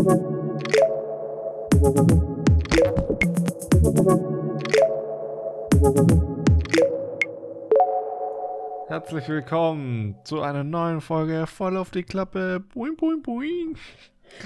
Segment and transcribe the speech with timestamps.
[0.00, 0.16] Herzlich
[9.28, 12.64] willkommen zu einer neuen Folge voll auf die Klappe.
[12.72, 13.76] Boing, boing, boing.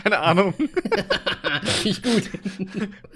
[0.03, 0.55] Keine Ahnung.
[1.85, 2.29] Ich gut.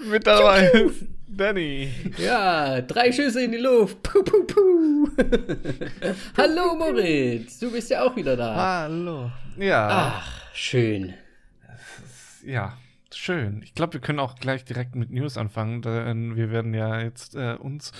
[0.09, 1.89] Mit dabei ist Danny.
[2.17, 4.01] Ja, drei Schüsse in die Luft.
[4.01, 5.09] Puh, puh, puh.
[6.37, 8.55] Hallo Moritz, du bist ja auch wieder da.
[8.55, 9.29] Hallo.
[9.57, 11.15] Ja, Ach, schön.
[12.49, 12.77] Ja,
[13.13, 13.61] schön.
[13.63, 17.35] Ich glaube, wir können auch gleich direkt mit News anfangen, denn wir werden ja jetzt
[17.35, 17.91] äh, uns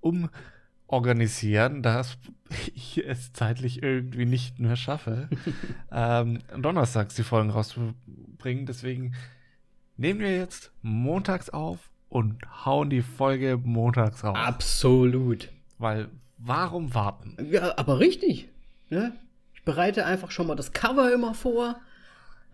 [0.00, 2.18] umorganisieren, dass
[2.74, 5.28] ich es zeitlich irgendwie nicht mehr schaffe,
[5.92, 8.66] ähm, donnerstags die Folgen rauszubringen.
[8.66, 9.14] Deswegen
[9.96, 14.36] nehmen wir jetzt montags auf und hauen die Folge montags raus.
[14.38, 15.48] Absolut.
[15.78, 17.36] Weil, warum warten?
[17.50, 18.48] Ja, aber richtig.
[18.90, 19.12] Ne?
[19.54, 21.80] Ich bereite einfach schon mal das Cover immer vor.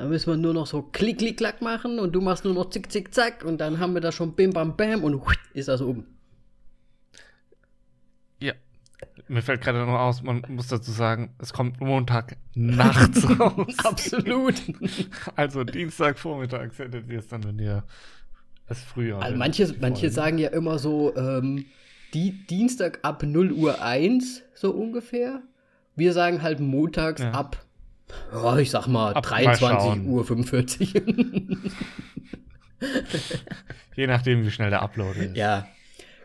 [0.00, 2.70] Dann müssen wir nur noch so klick, klick, klack machen und du machst nur noch
[2.70, 5.20] zick, zick, zack und dann haben wir da schon bim, bam, bam und
[5.52, 6.06] ist das oben.
[8.38, 8.54] Ja.
[9.28, 13.74] Mir fällt gerade noch aus, man muss dazu sagen, es kommt Montag nachts raus.
[13.84, 14.54] Absolut.
[15.36, 17.84] Also Dienstagvormittags hättet ihr es dann, wenn ihr
[18.68, 19.20] es früher.
[19.20, 21.66] Also manche, manche sagen ja immer so, ähm,
[22.14, 25.42] die, Dienstag ab 0 Uhr 1, so ungefähr.
[25.94, 27.32] Wir sagen halt montags Ja.
[27.32, 27.62] ab,
[28.32, 30.06] ja, ich sag mal, Ab- mal 23 schauen.
[30.06, 30.94] Uhr 45.
[33.96, 35.36] Je nachdem, wie schnell der Upload ist.
[35.36, 35.66] ja,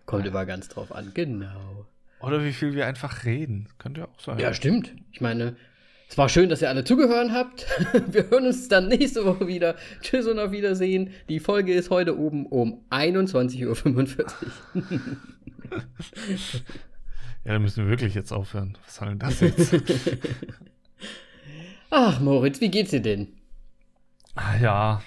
[0.05, 1.11] kommt immer ganz drauf an.
[1.13, 1.85] Genau.
[2.21, 3.67] Oder wie viel wir einfach reden.
[3.77, 4.39] Könnte ja auch sein.
[4.39, 4.93] Ja, stimmt.
[5.11, 5.55] Ich meine,
[6.09, 7.65] es war schön, dass ihr alle zugehört habt.
[8.13, 9.75] Wir hören uns dann nächste Woche wieder.
[10.01, 11.09] Tschüss und auf Wiedersehen.
[11.29, 14.25] Die Folge ist heute oben um 21.45 Uhr.
[17.43, 18.75] Ja, dann müssen wir wirklich jetzt aufhören.
[18.85, 19.75] Was soll denn das jetzt?
[21.89, 23.27] Ach, Moritz, wie geht's dir denn?
[24.35, 25.01] ah, ja.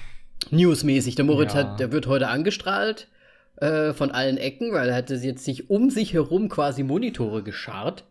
[0.51, 1.15] Newsmäßig.
[1.17, 1.61] Der Moritz Ja.
[1.61, 3.09] hat, der wird heute angestrahlt
[3.57, 8.05] äh, von allen Ecken, weil er hatte jetzt sich um sich herum quasi Monitore geschart.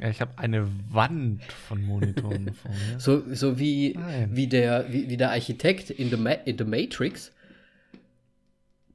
[0.00, 3.00] ja ich habe eine Wand von Monitoren vor mir.
[3.00, 4.30] So, so wie, Nein.
[4.36, 7.32] wie, der, wie, wie der Architekt in The, Ma in The Matrix.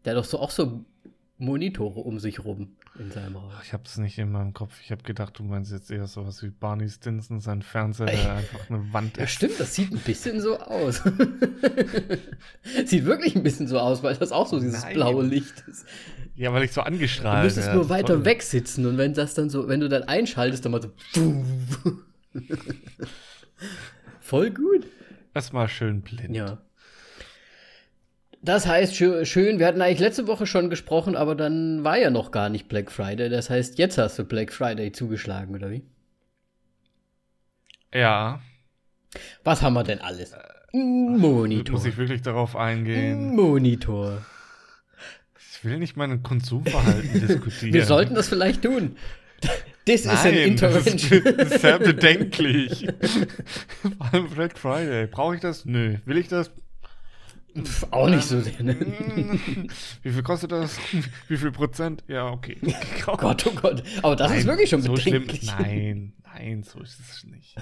[0.05, 0.85] Der hat doch so auch so
[1.37, 3.53] Monitore um sich rum in seinem Haus.
[3.63, 4.73] Ich habe es nicht in meinem Kopf.
[4.81, 8.69] Ich habe gedacht, du meinst jetzt eher sowas wie Barney Stinson, sein Fernseher, der einfach
[8.69, 9.31] eine Wand Ja, ist.
[9.31, 11.01] stimmt, das sieht ein bisschen so aus.
[12.85, 14.93] sieht wirklich ein bisschen so aus, weil das auch so dieses Nein.
[14.95, 15.85] blaue Licht ist.
[16.35, 17.79] Ja, weil ich so Du angestrahlt müsstest werde.
[17.79, 18.25] nur weiter Toll.
[18.25, 20.81] weg sitzen und wenn das dann so, wenn du dann einschaltest, dann mal
[21.13, 21.31] so.
[24.19, 24.85] Voll gut.
[25.33, 26.35] Erstmal schön blind.
[26.35, 26.57] Ja.
[28.45, 32.09] Das heißt, schö- schön, wir hatten eigentlich letzte Woche schon gesprochen, aber dann war ja
[32.11, 33.29] noch gar nicht Black Friday.
[33.29, 35.83] Das heißt, jetzt hast du Black Friday zugeschlagen, oder wie?
[37.93, 38.39] Ja.
[39.43, 40.33] Was haben wir denn alles?
[40.73, 41.85] Muss Monitor.
[41.85, 43.35] ich wirklich darauf eingehen?
[43.35, 44.23] Monitor.
[45.39, 47.73] Ich will nicht mein Konsumverhalten diskutieren.
[47.73, 48.95] Wir sollten das vielleicht tun.
[49.85, 51.21] Das ist ein Intervention.
[51.37, 52.87] das ist sehr bedenklich.
[53.97, 55.07] Vor allem Black Friday.
[55.07, 55.65] Brauche ich das?
[55.65, 55.97] Nö.
[56.05, 56.51] Will ich das?
[57.57, 58.75] Pff, auch nicht so sehr, ne?
[60.03, 60.77] Wie viel kostet das?
[61.27, 62.03] Wie viel Prozent?
[62.07, 62.57] Ja, okay.
[63.07, 63.83] Oh Gott, oh Gott.
[64.01, 65.25] Aber das ist Nein, wirklich schon so schlimm.
[65.25, 65.45] bedenklich.
[65.45, 67.55] Nein, nein, so ist es nicht.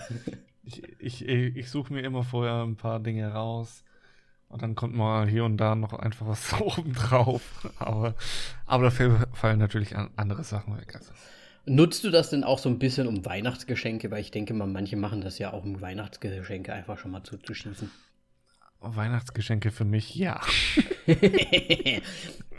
[0.63, 3.83] Ich, ich, ich suche mir immer vorher ein paar Dinge raus.
[4.47, 7.69] Und dann kommt mal hier und da noch einfach was oben drauf.
[7.79, 8.15] Aber,
[8.65, 10.95] aber dafür fallen natürlich an, andere Sachen weg.
[10.95, 11.11] Also.
[11.65, 14.11] Nutzt du das denn auch so ein bisschen um Weihnachtsgeschenke?
[14.11, 17.89] Weil ich denke mal, manche machen das ja auch, um Weihnachtsgeschenke einfach schon mal zuzuschießen.
[18.83, 20.41] Weihnachtsgeschenke für mich, ja.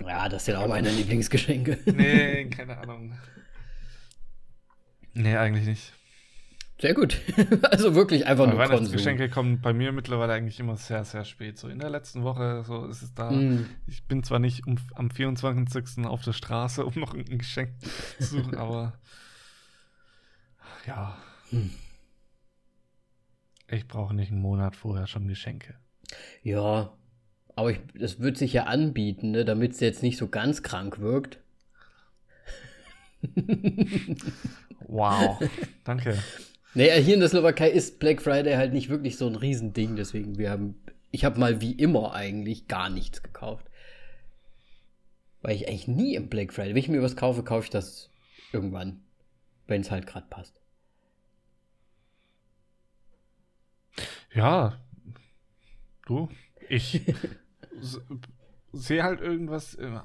[0.01, 1.79] ja, das sind auch meine Lieblingsgeschenke.
[1.87, 3.19] Nee, keine Ahnung.
[5.13, 5.93] Nee, eigentlich nicht.
[6.81, 7.21] Sehr gut.
[7.71, 8.77] Also wirklich einfach Weil nur Konsum.
[8.77, 11.59] Weihnachtsgeschenke kommen bei mir mittlerweile eigentlich immer sehr, sehr spät.
[11.59, 13.31] So in der letzten Woche, so ist es da.
[13.31, 13.67] Mm.
[13.87, 16.05] Ich bin zwar nicht um, am 24.
[16.05, 17.81] auf der Straße, um noch ein Geschenk
[18.19, 18.99] zu suchen, aber
[20.87, 21.17] ja.
[21.51, 21.71] Hm.
[23.69, 25.75] Ich brauche nicht einen Monat vorher schon Geschenke.
[26.43, 26.93] Ja,
[27.57, 30.99] aber ich, das wird sich ja anbieten, ne, damit es jetzt nicht so ganz krank
[31.01, 31.39] wirkt.
[34.87, 35.41] Wow.
[35.85, 36.19] Danke.
[36.75, 40.39] Naja, hier in der Slowakei ist Black Friday halt nicht wirklich so ein Riesending, deswegen
[40.39, 40.75] wir haben,
[41.11, 43.67] ich habe mal wie immer eigentlich gar nichts gekauft.
[45.41, 48.11] Weil ich eigentlich nie im Black Friday, wenn ich mir was kaufe, kaufe ich das
[48.53, 49.03] irgendwann,
[49.67, 50.61] wenn es halt gerade passt.
[54.35, 54.81] Ja.
[56.07, 56.29] Du,
[56.69, 57.01] ich
[58.73, 60.01] sehe halt irgendwas im,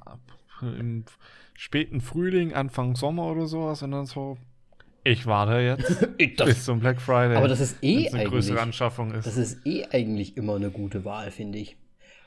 [0.62, 1.06] im
[1.54, 4.38] späten Frühling, Anfang Sommer oder sowas und dann so,
[5.04, 6.08] Ich warte jetzt
[6.40, 7.36] Das- bis zum Black Friday.
[7.36, 8.30] Aber das ist eh eine eigentlich.
[8.30, 9.26] größere Anschaffung ist.
[9.26, 11.78] Das ist eh eigentlich immer eine gute Wahl, finde ich.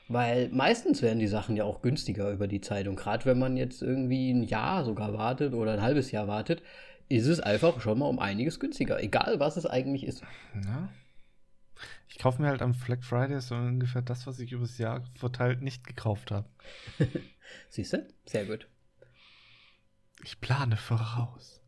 [0.09, 2.87] Weil meistens werden die Sachen ja auch günstiger über die Zeit.
[2.89, 6.61] Und gerade wenn man jetzt irgendwie ein Jahr sogar wartet oder ein halbes Jahr wartet,
[7.07, 9.01] ist es einfach schon mal um einiges günstiger.
[9.01, 10.21] Egal, was es eigentlich ist.
[10.65, 10.89] Ja.
[12.07, 15.61] Ich kaufe mir halt am Black Friday so ungefähr das, was ich übers Jahr verteilt
[15.61, 16.47] nicht gekauft habe.
[17.69, 18.07] Siehst du?
[18.25, 18.67] Sehr gut.
[20.23, 21.61] Ich plane voraus.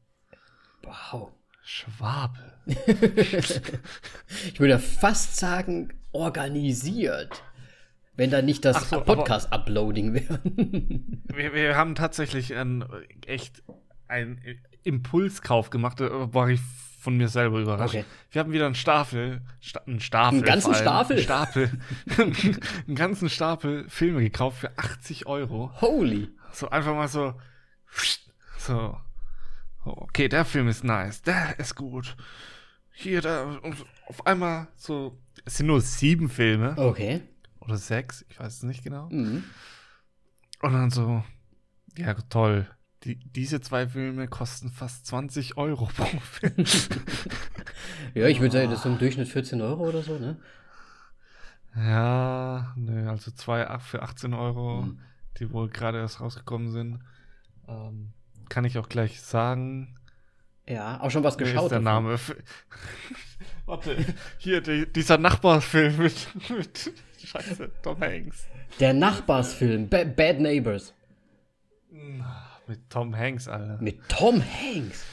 [0.84, 1.32] Wow.
[1.64, 2.54] Schwabe.
[4.48, 7.44] Ich würde fast sagen, organisiert.
[8.16, 10.40] Wenn da nicht das so, Podcast-Uploading wäre.
[11.36, 12.86] Wir, wir haben tatsächlich einen,
[13.26, 13.62] echt
[14.08, 14.40] einen
[14.84, 16.62] Impulskauf gemacht, da war ich
[17.06, 17.94] von mir selber überrascht.
[17.94, 18.06] Okay.
[18.32, 20.40] Wir haben wieder einen Stapel, Sta einen Stapel.
[20.40, 21.16] Einen ganzen allem, Stapel?
[21.18, 21.72] Einen Stapel.
[22.88, 25.72] einen ganzen Stapel Filme gekauft für 80 Euro.
[25.82, 26.30] Holy.
[26.52, 27.36] So einfach mal so.
[28.58, 28.98] So.
[29.84, 31.22] Okay, der Film ist nice.
[31.22, 32.18] Der ist gut.
[32.92, 33.44] Hier, da.
[33.44, 35.16] Und auf einmal so.
[35.46, 36.76] Es sind nur sieben Filme.
[36.76, 37.22] Okay.
[37.60, 38.26] Oder sechs.
[38.30, 39.10] Ich weiß es nicht genau.
[39.12, 39.44] Mhm.
[40.64, 41.24] Und dann so.
[41.98, 42.68] Ja, toll.
[43.06, 46.66] Die, diese zwei Filme kosten fast 20 Euro pro Film.
[48.16, 50.38] Ja, ich würde sagen, das ist im Durchschnitt 14 Euro oder so, ne?
[51.76, 55.00] ja, ne, also zwei für 18 Euro, Mhm.
[55.40, 57.00] die wohl gerade erst rausgekommen sind.
[57.68, 58.14] Ähm,
[58.50, 59.98] kann ich auch gleich sagen.
[60.68, 61.66] Ja, auch schon was geschaut.
[61.66, 61.80] ist der.
[61.82, 62.18] Name?
[63.66, 63.98] Warte,
[64.38, 66.92] hier, die, dieser Nachbarfilm mit, mit
[67.24, 68.48] Scheiße, Tom Hanks.
[68.80, 70.94] Der Nachbarsfilm, ba Bad Neighbors.
[72.68, 73.78] Mit Tom Hanks, Alter.
[73.82, 75.06] Mit Tom Hanks.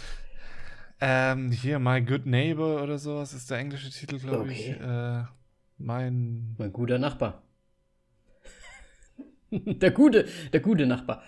[1.00, 4.70] Ähm, hier, My Good Neighbor oder sowas ist der englische Titel, glaube ich.
[4.76, 5.20] Okay.
[5.20, 5.24] Äh,
[5.78, 6.54] mein.
[6.58, 7.42] Mein guter Nachbar.
[9.50, 11.22] der gute, der gute Nachbar.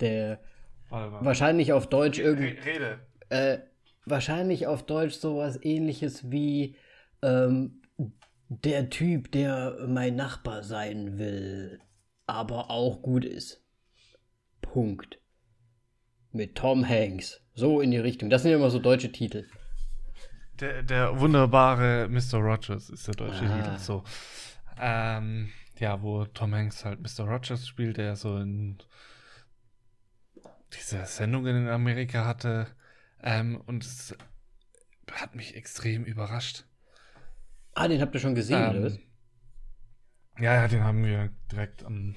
[0.00, 0.40] Der
[0.88, 2.58] wahrscheinlich auf Deutsch irgendwie.
[2.58, 2.98] Re- Rede.
[3.28, 3.58] Äh,
[4.06, 6.76] wahrscheinlich auf Deutsch sowas ähnliches wie
[7.22, 7.82] ähm,
[8.48, 11.78] der Typ, der mein Nachbar sein will,
[12.26, 13.62] aber auch gut ist.
[14.62, 15.20] Punkt.
[16.32, 17.40] Mit Tom Hanks.
[17.54, 18.30] So in die Richtung.
[18.30, 19.46] Das sind ja immer so deutsche Titel.
[20.60, 22.38] Der, der wunderbare Mr.
[22.38, 23.56] Rogers ist der deutsche Ah.
[23.62, 23.78] Titel.
[23.78, 24.04] So.
[24.78, 27.24] Ähm, ja, wo Tom Hanks halt Mr.
[27.26, 28.78] Rogers spielt, der so in
[30.74, 32.68] diese Sendungen in Amerika hatte.
[33.22, 34.14] Ähm, und es
[35.12, 36.64] hat mich extrem überrascht.
[37.74, 38.98] Ah, den habt ihr schon gesehen, Ähm, oder was?
[40.38, 42.14] Ja, ja, den haben wir direkt am,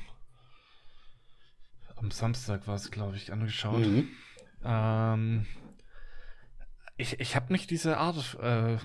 [2.04, 3.80] am Samstag, war es, glaube ich, angeschaut.
[3.80, 4.08] Mhm.
[4.64, 5.46] Ähm,
[6.98, 8.78] ich ich habe nicht diese Art äh,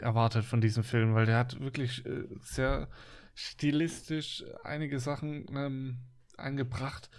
[0.00, 2.88] erwartet von diesem Film, weil der hat wirklich äh, sehr
[3.34, 5.98] stilistisch einige Sachen ähm,
[6.36, 7.10] eingebracht,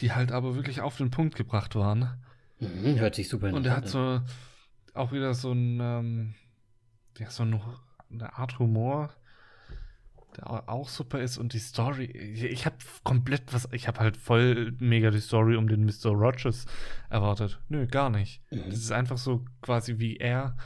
[0.00, 2.22] die halt aber wirklich auf den Punkt gebracht waren.
[2.58, 3.90] Mhm, hört sich super Und er hat an.
[3.90, 4.20] so
[4.94, 6.34] auch wieder so ein, ähm,
[7.18, 7.60] ja, so ein,
[8.10, 9.10] eine Art Humor,
[10.36, 12.04] der au- auch super ist und die Story.
[12.04, 16.10] Ich, habe komplett was, ich habe halt voll mega die Story um den Mr.
[16.10, 16.66] Rogers
[17.10, 17.58] erwartet.
[17.68, 18.42] Nö, gar nicht.
[18.50, 18.64] Mhm.
[18.66, 20.56] Das ist einfach so quasi wie er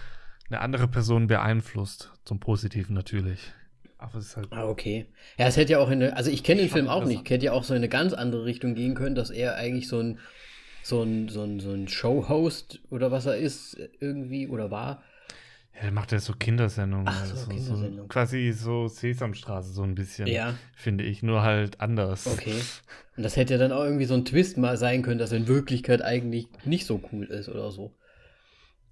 [0.48, 2.10] eine andere Person beeinflusst.
[2.24, 3.52] Zum Positiven natürlich.
[3.98, 4.48] Aber es ist halt.
[4.50, 5.06] Ah, okay.
[5.38, 7.44] Ja, es hätte ja auch in eine, also ich kenne den Film auch nicht, hätte
[7.46, 10.18] ja auch so in eine ganz andere Richtung gehen können, dass er eigentlich so ein,
[10.82, 15.02] so ein, so ein, so ein Showhost oder was er ist, irgendwie oder war.
[15.80, 17.08] Ja, der macht ja so Kindersendungen.
[17.08, 18.08] Ach so, also Kindersendung.
[18.08, 20.26] quasi so Sesamstraße, so ein bisschen.
[20.26, 20.54] Ja.
[20.74, 21.22] Finde ich.
[21.22, 22.26] Nur halt anders.
[22.26, 22.52] Okay.
[23.16, 25.38] Und das hätte ja dann auch irgendwie so ein Twist mal sein können, dass er
[25.38, 27.96] in Wirklichkeit eigentlich nicht so cool ist oder so.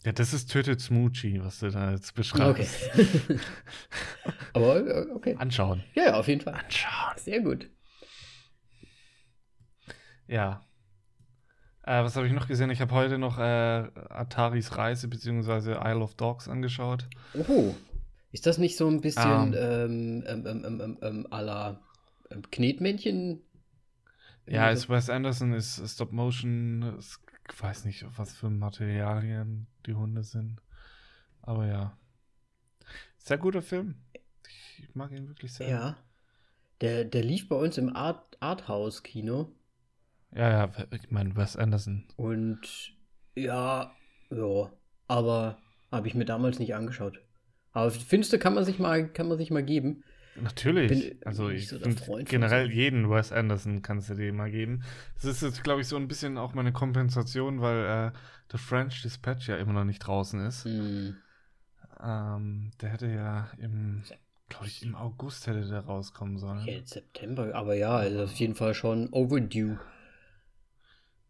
[0.07, 2.91] Ja, das ist Tötet Smoochie, was du da jetzt beschreibst.
[2.95, 3.39] Okay.
[4.55, 5.37] Aber äh, okay.
[5.39, 5.85] Anschauen.
[5.95, 6.55] Ja, ja, auf jeden Fall.
[6.55, 7.19] Anschauen.
[7.19, 7.69] Sehr gut.
[10.27, 10.67] Ja.
[11.89, 12.69] Äh, was habe ich noch gesehen?
[12.69, 13.43] Ich habe heute noch äh,
[14.11, 15.73] Ataris Reise bzw.
[15.73, 17.09] Isle of Dogs angeschaut.
[17.49, 17.75] Oh.
[18.31, 20.23] Ist das nicht so ein bisschen Ähm.
[20.25, 21.81] ähm, ähm, ähm, ähm, ähm, ähm, à la
[22.31, 23.41] ähm, Knetmännchen?
[24.45, 29.95] Ja, ist Wes Anderson, ist Stop Motion, ist, ich weiß nicht, was für Materialien die
[29.95, 30.61] Hunde sind.
[31.41, 31.97] Aber ja.
[33.17, 33.95] Sehr guter Film.
[34.79, 35.69] Ich mag ihn wirklich sehr.
[35.71, 35.97] Ja.
[36.83, 39.55] Der, der lief bei uns im Art, Arthouse-Kino.
[40.35, 42.05] Ja, ja, ich meine Wes Anderson.
[42.17, 42.61] Und
[43.35, 43.93] ja,
[44.31, 44.73] ja.
[45.07, 45.59] Aber
[45.91, 47.21] habe ich mir damals nicht angeschaut.
[47.73, 50.05] Aber findest du, kann man sich mal, kann man sich mal geben.
[50.41, 51.11] Natürlich.
[51.11, 51.79] Bin also ich so
[52.25, 54.83] generell jeden Wes Anderson kannst du dir mal geben.
[55.15, 58.19] Das ist jetzt, glaube ich, so ein bisschen auch meine Kompensation, weil äh,
[58.53, 60.65] The French Dispatch ja immer noch nicht draußen ist.
[60.65, 61.17] Hm.
[62.01, 64.03] Ähm, der hätte ja im,
[64.49, 66.65] glaube ich, im August hätte der rauskommen sollen.
[66.67, 69.79] Ja, September, aber ja, ist auf jeden Fall schon overdue.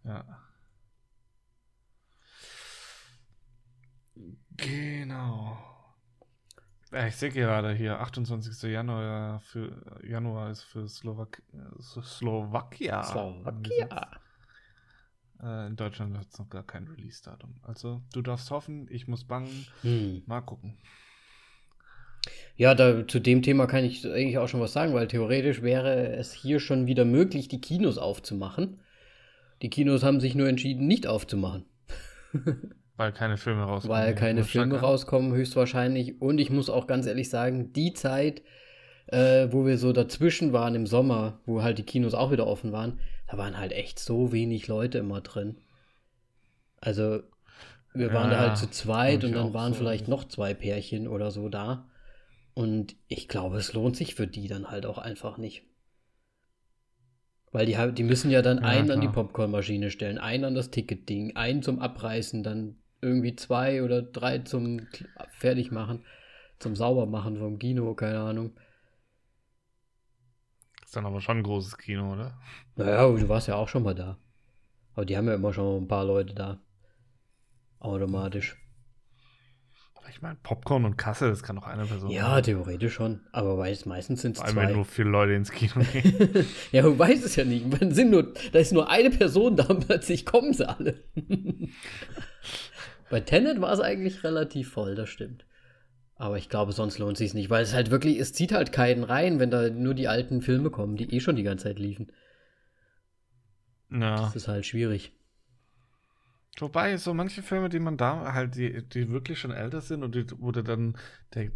[0.08, 0.24] Ja.
[4.56, 5.58] Genau.
[6.90, 8.62] Ja, ich sehe gerade hier, 28.
[8.70, 11.42] Januar, für, Januar ist für Slowak
[11.78, 13.02] Slowakia.
[13.02, 14.10] Slowakia.
[15.42, 17.56] Äh, in Deutschland hat es noch gar kein Release-Datum.
[17.62, 19.66] Also du darfst hoffen, ich muss bangen.
[19.82, 20.22] Hm.
[20.24, 20.78] Mal gucken.
[22.56, 26.16] Ja, da, zu dem Thema kann ich eigentlich auch schon was sagen, weil theoretisch wäre
[26.16, 28.80] es hier schon wieder möglich, die Kinos aufzumachen.
[29.62, 31.64] Die Kinos haben sich nur entschieden, nicht aufzumachen.
[32.96, 33.96] Weil keine Filme rauskommen.
[33.96, 36.20] Weil keine Filme stark- rauskommen, höchstwahrscheinlich.
[36.20, 38.42] Und ich muss auch ganz ehrlich sagen, die Zeit,
[39.06, 42.72] äh, wo wir so dazwischen waren im Sommer, wo halt die Kinos auch wieder offen
[42.72, 42.98] waren,
[43.30, 45.58] da waren halt echt so wenig Leute immer drin.
[46.80, 47.20] Also,
[47.94, 49.78] wir waren da Ja, halt zu zweit und dann waren so.
[49.80, 51.86] vielleicht noch zwei Pärchen oder so da.
[52.54, 55.62] Und ich glaube, es lohnt sich für die dann halt auch einfach nicht.
[57.52, 59.08] Weil die, die müssen ja dann Ja, einen an die klar.
[59.08, 64.88] Popcornmaschine stellen, einen an das Ticketding, einen zum Abreißen, dann irgendwie zwei oder drei zum
[65.30, 66.04] Fertigmachen,
[66.58, 68.52] zum Saubermachen vom Kino, keine Ahnung.
[70.84, 72.36] Ist dann aber schon ein großes Kino, oder?
[72.76, 74.16] Naja, du warst ja auch schon mal da.
[74.94, 76.60] Aber die haben ja immer schon ein paar Leute da.
[77.80, 78.56] Automatisch.
[80.10, 82.42] Ich meine, Popcorn und Kasse, das kann doch eine Person Ja, machen.
[82.44, 83.20] theoretisch schon.
[83.32, 84.72] Aber weiß, meistens sind es zwei.
[84.72, 86.46] nur viele Leute ins Kino gehen.
[86.72, 87.80] ja, du weißt es ja nicht.
[87.80, 91.02] Man sind nur, da ist nur eine Person da und plötzlich kommen sie alle.
[93.10, 95.44] Bei Tenet war es eigentlich relativ voll, das stimmt.
[96.16, 99.04] Aber ich glaube, sonst lohnt sich nicht, weil es halt wirklich, es zieht halt keinen
[99.04, 102.10] rein, wenn da nur die alten Filme kommen, die eh schon die ganze Zeit liefen.
[103.90, 104.16] ja.
[104.16, 105.12] Das ist halt schwierig.
[106.60, 110.14] Wobei, so manche Filme, die man da halt, die, die wirklich schon älter sind und
[110.14, 110.96] die, wo du dann
[111.34, 111.50] der,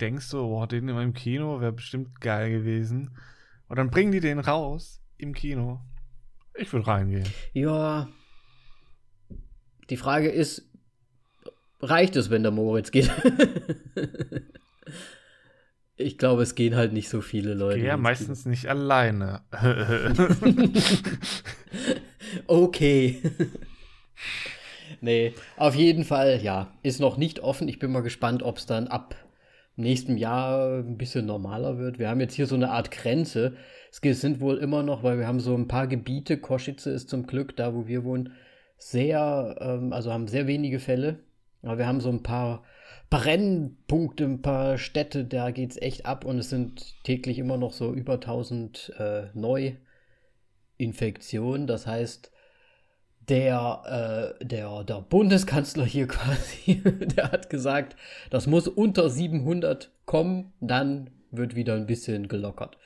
[0.00, 3.16] denkst so, boah, den in meinem Kino wäre bestimmt geil gewesen.
[3.68, 5.80] Und dann bringen die den raus im Kino.
[6.54, 7.28] Ich würde reingehen.
[7.52, 8.08] Ja.
[9.90, 10.70] Die Frage ist,
[11.80, 13.10] reicht es, wenn der Moritz geht?
[15.96, 17.80] ich glaube, es gehen halt nicht so viele Leute.
[17.80, 19.42] Ja meistens nicht alleine.
[22.46, 23.22] Okay.
[25.00, 27.68] Nee, auf jeden Fall, ja, ist noch nicht offen.
[27.68, 29.14] Ich bin mal gespannt, ob es dann ab
[29.76, 31.98] nächstem Jahr ein bisschen normaler wird.
[31.98, 33.56] Wir haben jetzt hier so eine Art Grenze.
[34.02, 37.26] Es sind wohl immer noch, weil wir haben so ein paar Gebiete, Koschitze ist zum
[37.26, 38.32] Glück da, wo wir wohnen,
[38.78, 41.20] sehr, ähm, also haben sehr wenige Fälle.
[41.62, 42.64] Aber wir haben so ein paar
[43.10, 47.72] Brennpunkte, ein paar Städte, da geht es echt ab und es sind täglich immer noch
[47.72, 51.66] so über 1000 äh, Neuinfektionen.
[51.66, 52.32] Das heißt,
[53.28, 57.96] der, äh, der, der Bundeskanzler hier quasi, der hat gesagt,
[58.30, 62.78] das muss unter 700 kommen, dann wird wieder ein bisschen gelockert.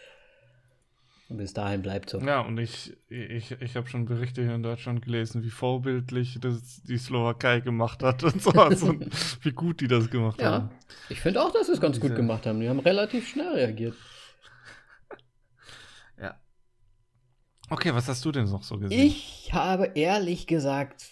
[1.28, 2.18] Und bis dahin bleibt so.
[2.18, 6.82] ja, und ich, ich, ich habe schon Berichte hier in Deutschland gelesen, wie vorbildlich das
[6.82, 8.50] die Slowakei gemacht hat und so.
[8.50, 8.97] Also,
[9.42, 10.70] wie gut die das gemacht Ja, haben.
[11.09, 12.59] ich finde auch, dass sie es ganz gut Diese- gemacht haben.
[12.59, 13.94] Die haben relativ schnell reagiert.
[17.70, 19.00] Okay, was hast du denn noch so gesehen?
[19.00, 21.06] Ich habe ehrlich gesagt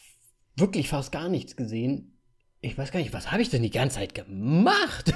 [0.57, 2.19] wirklich fast gar nichts gesehen.
[2.61, 5.13] Ich weiß gar nicht, was habe ich denn die ganze Zeit gemacht?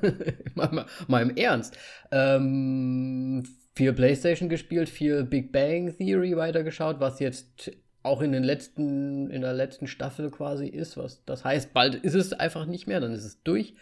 [0.54, 1.76] mal, mal, mal im Ernst.
[2.10, 7.72] Ähm, viel PlayStation gespielt, viel Big Bang Theory weitergeschaut, was jetzt
[8.02, 10.96] auch in den letzten, in der letzten Staffel quasi ist.
[10.96, 13.74] Was, das heißt, bald ist es einfach nicht mehr, dann ist es durch.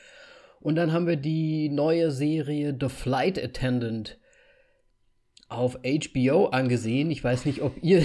[0.59, 4.19] Und dann haben wir die neue Serie The Flight Attendant
[5.57, 7.11] auf HBO angesehen.
[7.11, 8.05] Ich weiß nicht, ob ihr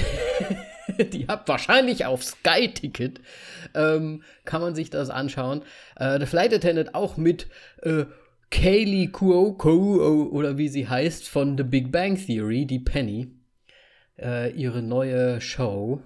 [1.14, 1.48] die habt.
[1.48, 3.22] Wahrscheinlich auf Sky Ticket
[3.76, 5.64] ähm, kann man sich das anschauen.
[5.96, 7.48] Äh, The Flight Attendant auch mit
[7.82, 8.06] äh,
[8.52, 13.28] Kaylee Cuoco oder wie sie heißt von The Big Bang Theory, die Penny.
[14.18, 16.02] Äh, ihre neue Show.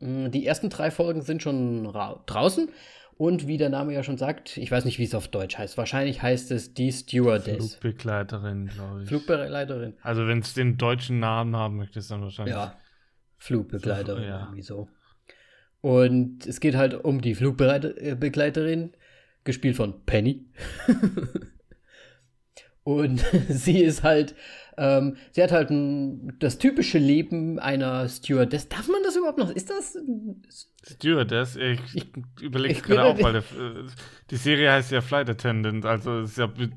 [0.00, 2.68] Mm, Die ersten drei Folgen sind schon ra- draußen.
[3.16, 5.76] Und wie der Name ja schon sagt, ich weiß nicht, wie es auf Deutsch heißt.
[5.76, 7.74] Wahrscheinlich heißt es die Stewardess.
[7.76, 9.08] Flugbegleiterin, glaube ich.
[9.08, 9.92] Flugbegleiterin.
[10.02, 12.54] also, wenn es den deutschen Namen haben möchtest, dann wahrscheinlich.
[12.54, 12.78] Ja,
[13.36, 14.40] Flugbegleiterin, Ja.
[14.44, 14.88] irgendwie so.
[15.82, 18.92] Und es geht halt um die Flugbegleiterin,
[19.44, 20.46] gespielt von Penny.
[22.82, 24.34] Und sie ist halt,
[24.80, 28.68] ähm, sie hat halt ein, das typische Leben einer Stewardess.
[28.68, 29.50] Darf man das überhaupt noch?
[29.50, 29.96] Ist das?
[30.84, 32.06] Stewardess, ich, ich
[32.42, 33.86] überlege gerade auch, weil der, äh,
[34.30, 36.70] die Serie heißt ja Flight Attendant, also ist ja be-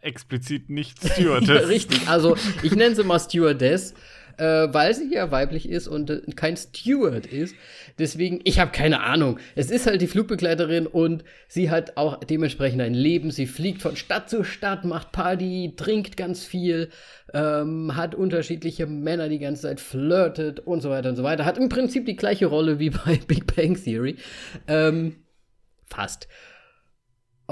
[0.00, 1.68] explizit nicht Ja, Stewardess.
[1.68, 2.08] richtig.
[2.08, 3.94] Also ich nenne sie mal Stewardess,
[4.38, 7.54] äh, weil sie ja weiblich ist und äh, kein Steward ist.
[7.98, 9.38] Deswegen, ich habe keine Ahnung.
[9.54, 13.30] Es ist halt die Flugbegleiterin und sie hat auch dementsprechend ein Leben.
[13.30, 16.90] Sie fliegt von Stadt zu Stadt, macht Party, trinkt ganz viel,
[17.34, 21.44] ähm, hat unterschiedliche Männer die ganze Zeit, flirtet und so weiter und so weiter.
[21.44, 24.16] Hat im Prinzip die gleiche Rolle wie bei Big Bang Theory.
[24.66, 25.16] Ähm,
[25.86, 26.28] fast.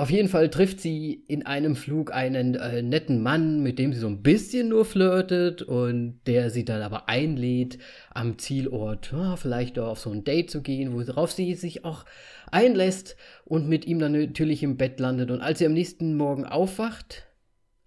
[0.01, 3.99] Auf jeden Fall trifft sie in einem Flug einen äh, netten Mann, mit dem sie
[3.99, 7.77] so ein bisschen nur flirtet und der sie dann aber einlädt,
[8.09, 12.07] am Zielort ja, vielleicht auf so ein Date zu gehen, worauf sie sich auch
[12.51, 13.15] einlässt
[13.45, 15.31] und mit ihm dann natürlich im Bett landet.
[15.31, 17.27] Und als sie am nächsten Morgen aufwacht,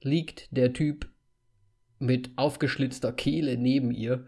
[0.03, 1.07] liegt der Typ
[1.97, 4.27] mit aufgeschlitzter Kehle neben ihr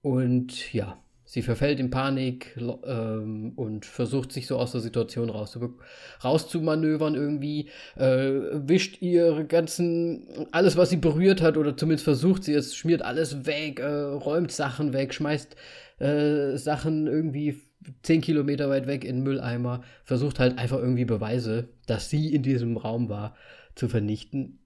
[0.00, 7.14] und ja, Sie verfällt in Panik ähm, und versucht sich so aus der Situation rauszumanövern
[7.14, 12.74] irgendwie, äh, wischt ihre ganzen, alles was sie berührt hat oder zumindest versucht sie es,
[12.74, 15.54] schmiert alles weg, äh, räumt Sachen weg, schmeißt
[16.00, 17.60] äh, Sachen irgendwie
[18.02, 22.76] zehn Kilometer weit weg in Mülleimer, versucht halt einfach irgendwie Beweise, dass sie in diesem
[22.76, 23.36] Raum war,
[23.76, 24.58] zu vernichten.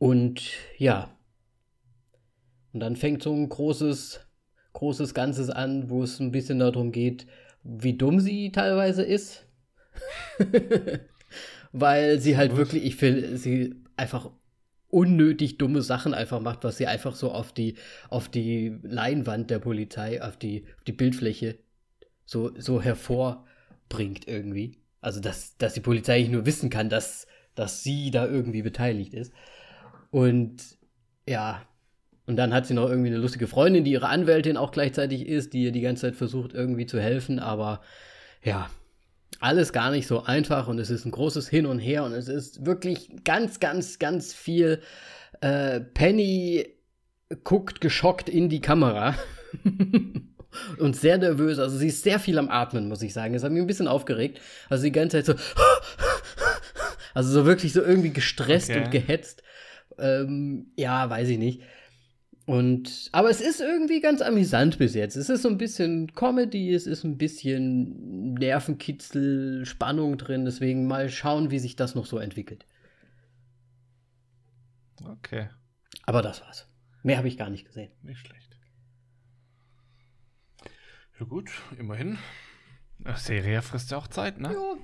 [0.00, 0.42] Und
[0.76, 1.16] ja,
[2.72, 4.26] und dann fängt so ein großes
[4.72, 7.26] großes Ganzes an, wo es ein bisschen darum geht,
[7.62, 9.46] wie dumm sie teilweise ist.
[11.72, 14.30] Weil sie halt wirklich, ich finde, sie einfach
[14.88, 17.76] unnötig dumme Sachen einfach macht, was sie einfach so auf die,
[18.10, 21.56] auf die Leinwand der Polizei, auf die, auf die Bildfläche
[22.26, 24.76] so, so hervorbringt irgendwie.
[25.00, 29.14] Also, dass, dass die Polizei nicht nur wissen kann, dass, dass sie da irgendwie beteiligt
[29.14, 29.32] ist.
[30.10, 30.78] Und
[31.26, 31.62] ja,
[32.26, 35.52] und dann hat sie noch irgendwie eine lustige Freundin, die ihre Anwältin auch gleichzeitig ist,
[35.52, 37.38] die ihr die ganze Zeit versucht irgendwie zu helfen.
[37.38, 37.80] Aber
[38.42, 38.70] ja,
[39.40, 42.28] alles gar nicht so einfach und es ist ein großes Hin und Her und es
[42.28, 44.80] ist wirklich ganz, ganz, ganz viel.
[45.40, 46.66] Äh, Penny
[47.42, 49.16] guckt geschockt in die Kamera.
[50.78, 51.58] und sehr nervös.
[51.58, 53.34] Also sie ist sehr viel am Atmen, muss ich sagen.
[53.34, 54.40] Das hat mich ein bisschen aufgeregt.
[54.68, 55.34] Also die ganze Zeit so.
[57.14, 58.84] Also so wirklich so irgendwie gestresst okay.
[58.84, 59.42] und gehetzt.
[59.98, 61.60] Ähm, ja, weiß ich nicht.
[62.44, 65.16] Und, aber es ist irgendwie ganz amüsant bis jetzt.
[65.16, 70.44] Es ist so ein bisschen Comedy, es ist ein bisschen Nervenkitzel, Spannung drin.
[70.44, 72.66] Deswegen mal schauen, wie sich das noch so entwickelt.
[75.04, 75.48] Okay.
[76.04, 76.68] Aber das war's.
[77.02, 77.92] Mehr habe ich gar nicht gesehen.
[78.02, 78.58] Nicht schlecht.
[81.18, 82.18] Ja gut, immerhin.
[83.16, 84.52] Serie frisst ja auch Zeit, ne?
[84.52, 84.74] Ja.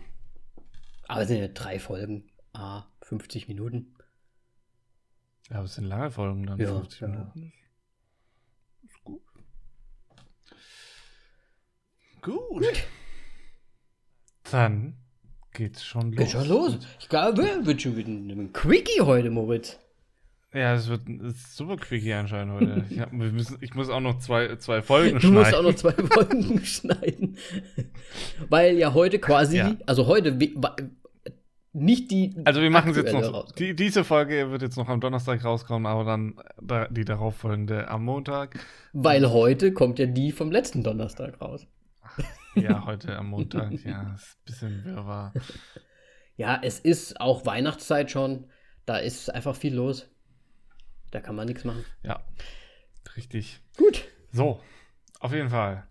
[1.09, 2.31] Aber es sind ja drei Folgen.
[2.53, 3.95] Ah, 50 Minuten.
[5.51, 6.59] Ja, aber es sind lange Folgen dann.
[6.59, 7.09] Ja, 50 ja.
[7.09, 7.53] Minuten.
[8.85, 9.23] Ist gut.
[12.21, 12.67] Gut.
[14.51, 14.97] Dann
[15.53, 16.17] geht's schon los.
[16.17, 16.79] Geht schon los.
[17.01, 19.79] Ich glaube, wird schon wieder ein Quickie heute, Moritz.
[20.53, 22.85] Ja, es wird ein super Quickie anscheinend heute.
[22.91, 25.35] Ich, hab, müssen, ich, muss auch noch zwei, zwei Folgen schneiden.
[25.35, 27.37] Du musst auch noch zwei Folgen schneiden.
[28.49, 29.77] Weil ja heute quasi, ja.
[29.87, 30.39] also heute
[31.73, 32.35] nicht die.
[32.45, 33.53] Also wir machen es jetzt noch.
[33.53, 36.41] Die, diese Folge wird jetzt noch am Donnerstag rauskommen, aber dann
[36.91, 38.59] die darauffolgende am Montag.
[38.93, 41.67] Weil heute kommt ja die vom letzten Donnerstag raus.
[42.55, 45.33] Ja, heute am Montag, ja, ist ein bisschen wirrwarr.
[46.37, 48.51] Ja, es ist auch Weihnachtszeit schon.
[48.87, 50.09] Da ist einfach viel los.
[51.11, 51.85] Da kann man nichts machen.
[52.03, 52.25] Ja,
[53.17, 53.61] richtig.
[53.77, 54.09] Gut.
[54.33, 54.61] So,
[55.21, 55.87] auf jeden Fall.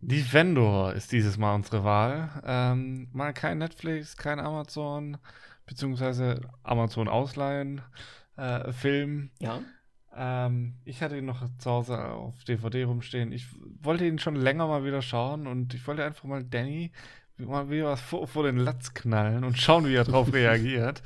[0.00, 2.30] Defendor ist dieses Mal unsere Wahl.
[2.44, 5.18] Ähm, mal kein Netflix, kein Amazon,
[5.66, 7.82] beziehungsweise Amazon ausleihen,
[8.36, 9.30] äh, Film.
[9.38, 9.60] Ja.
[10.16, 13.32] Ähm, ich hatte ihn noch zu Hause auf DVD rumstehen.
[13.32, 13.46] Ich
[13.82, 16.92] wollte ihn schon länger mal wieder schauen und ich wollte einfach mal Danny
[17.36, 21.02] mal wieder was vor, vor den Latz knallen und schauen, wie er darauf reagiert.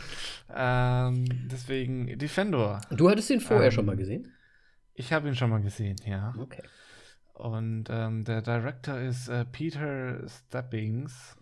[0.55, 2.81] Ähm, deswegen Defendor.
[2.91, 4.33] Du hattest ihn vorher ähm, schon mal gesehen?
[4.95, 6.35] Ich habe ihn schon mal gesehen, ja.
[6.39, 6.63] Okay.
[7.35, 11.37] Und ähm, der Director ist äh, Peter Stebbings.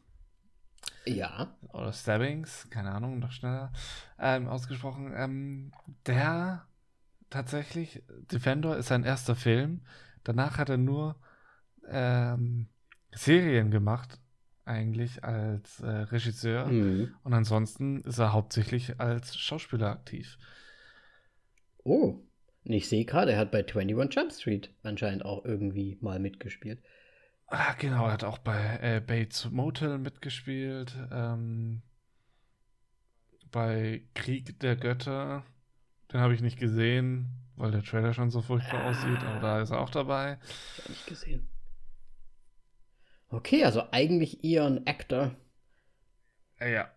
[1.04, 1.54] Ja.
[1.68, 3.72] Oder Stebbings, keine Ahnung, noch schneller
[4.18, 5.12] ähm, ausgesprochen.
[5.14, 5.72] Ähm,
[6.06, 6.66] der
[7.28, 9.82] tatsächlich, Defender ist sein erster Film.
[10.24, 11.16] Danach hat er nur
[11.88, 12.68] ähm,
[13.12, 14.18] Serien gemacht,
[14.64, 16.66] eigentlich als äh, Regisseur.
[16.66, 17.14] Mhm.
[17.22, 20.38] Und ansonsten ist er hauptsächlich als Schauspieler aktiv.
[21.84, 22.20] Oh.
[22.64, 26.82] Und ich sehe gerade, er hat bei 21 Jump Street anscheinend auch irgendwie mal mitgespielt.
[27.46, 30.96] Ah, genau, er hat auch bei äh, Bates Motel mitgespielt.
[31.10, 31.82] Ähm,
[33.50, 35.44] bei Krieg der Götter.
[36.12, 38.90] Den habe ich nicht gesehen, weil der Trailer schon so furchtbar ah.
[38.90, 40.38] aussieht, aber da ist er auch dabei.
[40.76, 41.48] Ich habe nicht gesehen.
[43.28, 45.34] Okay, also eigentlich eher ein Actor.
[46.60, 46.90] Ja.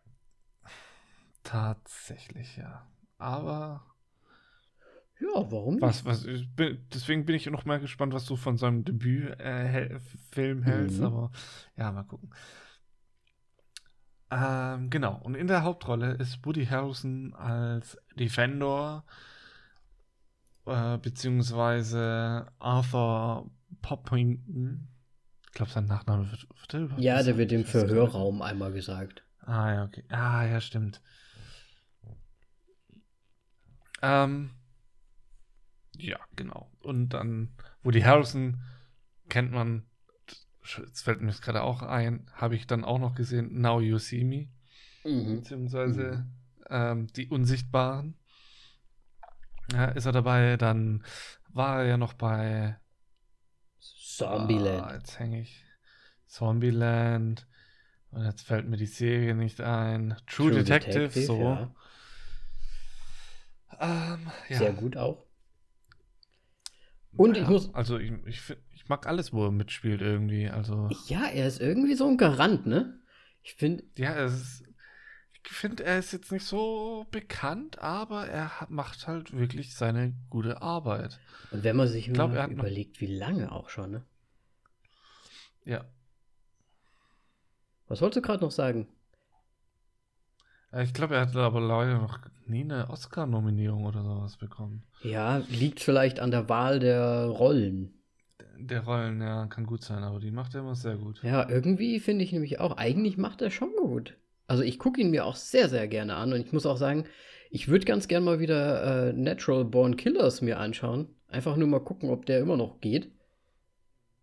[1.43, 2.87] Tatsächlich, ja.
[3.17, 3.94] Aber
[5.33, 5.81] ja, warum?
[5.81, 10.65] Was, was, bin, deswegen bin ich noch mal gespannt, was du von seinem Debütfilm äh,
[10.65, 11.05] hältst, mhm.
[11.05, 11.31] aber
[11.77, 12.29] ja, mal gucken.
[14.31, 19.03] Ähm, genau, und in der Hauptrolle ist Woody Harrelson als Defender,
[20.65, 23.49] äh, beziehungsweise Arthur
[23.81, 24.87] Poppington.
[25.45, 29.23] Ich glaube, sein Nachname wird, wird Ja, der wird im Verhörraum einmal gesagt.
[29.41, 30.03] Ah, ja, okay.
[30.09, 31.01] Ah, ja, stimmt.
[34.01, 34.51] Ähm,
[35.97, 36.71] ja, genau.
[36.81, 38.61] Und dann Woody Harrison
[39.29, 39.85] kennt man,
[40.77, 43.97] jetzt fällt mir das gerade auch ein, habe ich dann auch noch gesehen, Now You
[43.97, 44.49] See Me,
[45.03, 45.37] Mhm.
[45.37, 46.25] beziehungsweise
[46.69, 48.15] ähm, Die Unsichtbaren.
[49.71, 51.03] Ja, ist er dabei, dann
[51.49, 52.77] war er ja noch bei
[53.79, 54.83] Zombieland.
[54.83, 55.63] Ah, jetzt hänge ich.
[56.27, 57.47] Zombieland.
[58.11, 60.15] Und jetzt fällt mir die Serie nicht ein.
[60.27, 61.41] True, Detective, so.
[61.41, 61.75] ja.
[63.79, 64.57] Ähm, ja.
[64.57, 65.24] Sehr gut auch.
[67.17, 68.41] Und ich Ja, muss- Also ich, ich,
[68.73, 70.49] ich mag alles, wo er mitspielt irgendwie.
[70.49, 70.89] Also.
[71.07, 72.99] Ja, er ist irgendwie so ein Garant, ne?
[73.41, 74.63] Ich finde, Ja, es ist,
[75.43, 80.61] ich finde, er ist jetzt nicht so bekannt, aber er macht halt wirklich seine gute
[80.61, 81.19] Arbeit.
[81.51, 84.05] und wenn man sich glaub, mal er überlegt, wie lange auch schon, ne?
[85.63, 85.85] Ja.
[87.87, 88.87] Was wolltest du gerade noch sagen?
[90.75, 94.83] Äh, Ich glaube, er hat aber leider noch nie eine Oscar-Nominierung oder sowas bekommen.
[95.01, 97.93] Ja, liegt vielleicht an der Wahl der Rollen.
[98.57, 101.21] Der Rollen, ja, kann gut sein, aber die macht er immer sehr gut.
[101.23, 104.17] Ja, irgendwie finde ich nämlich auch, eigentlich macht er schon gut.
[104.47, 107.05] Also ich gucke ihn mir auch sehr, sehr gerne an und ich muss auch sagen,
[107.49, 111.09] ich würde ganz gern mal wieder äh, Natural Born Killers mir anschauen.
[111.27, 113.11] Einfach nur mal gucken, ob der immer noch geht.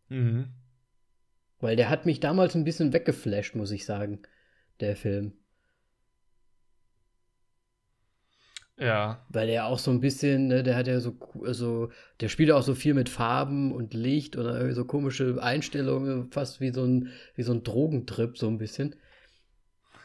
[0.08, 0.48] Mhm.
[1.60, 4.20] Weil der hat mich damals ein bisschen weggeflasht, muss ich sagen,
[4.80, 5.32] der Film.
[8.78, 11.16] Ja, Weil der auch so ein bisschen, ne, der hat ja so,
[11.52, 16.30] so, der spielt auch so viel mit Farben und Licht und irgendwie so komische Einstellungen,
[16.32, 18.96] fast wie so ein, wie so ein Drogentrip, so ein bisschen.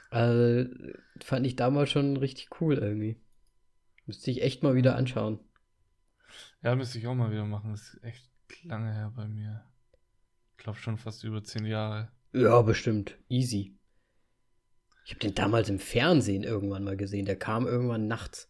[0.10, 0.69] Also,
[1.23, 3.19] fand ich damals schon richtig cool irgendwie.
[4.06, 5.39] Müsste ich echt mal wieder anschauen.
[6.62, 7.71] ja, müsste ich auch mal wieder machen.
[7.71, 8.30] Das ist echt
[8.63, 9.65] lange her bei mir.
[10.58, 12.12] Ich glaube schon fast über zehn Jahre.
[12.34, 13.17] Ja, bestimmt.
[13.30, 13.75] Easy.
[15.06, 17.25] Ich habe den damals im Fernsehen irgendwann mal gesehen.
[17.25, 18.49] Der kam irgendwann nachts.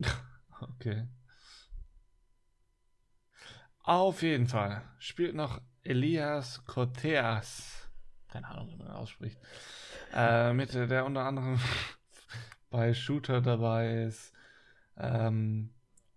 [0.60, 1.06] Okay.
[3.82, 7.88] Auf jeden Fall spielt noch Elias Corteas.
[8.28, 9.38] Keine Ahnung, wie man ausspricht.
[10.14, 11.58] Äh, mit der der unter anderem
[12.70, 14.32] bei Shooter dabei ist.
[14.96, 15.70] Ähm,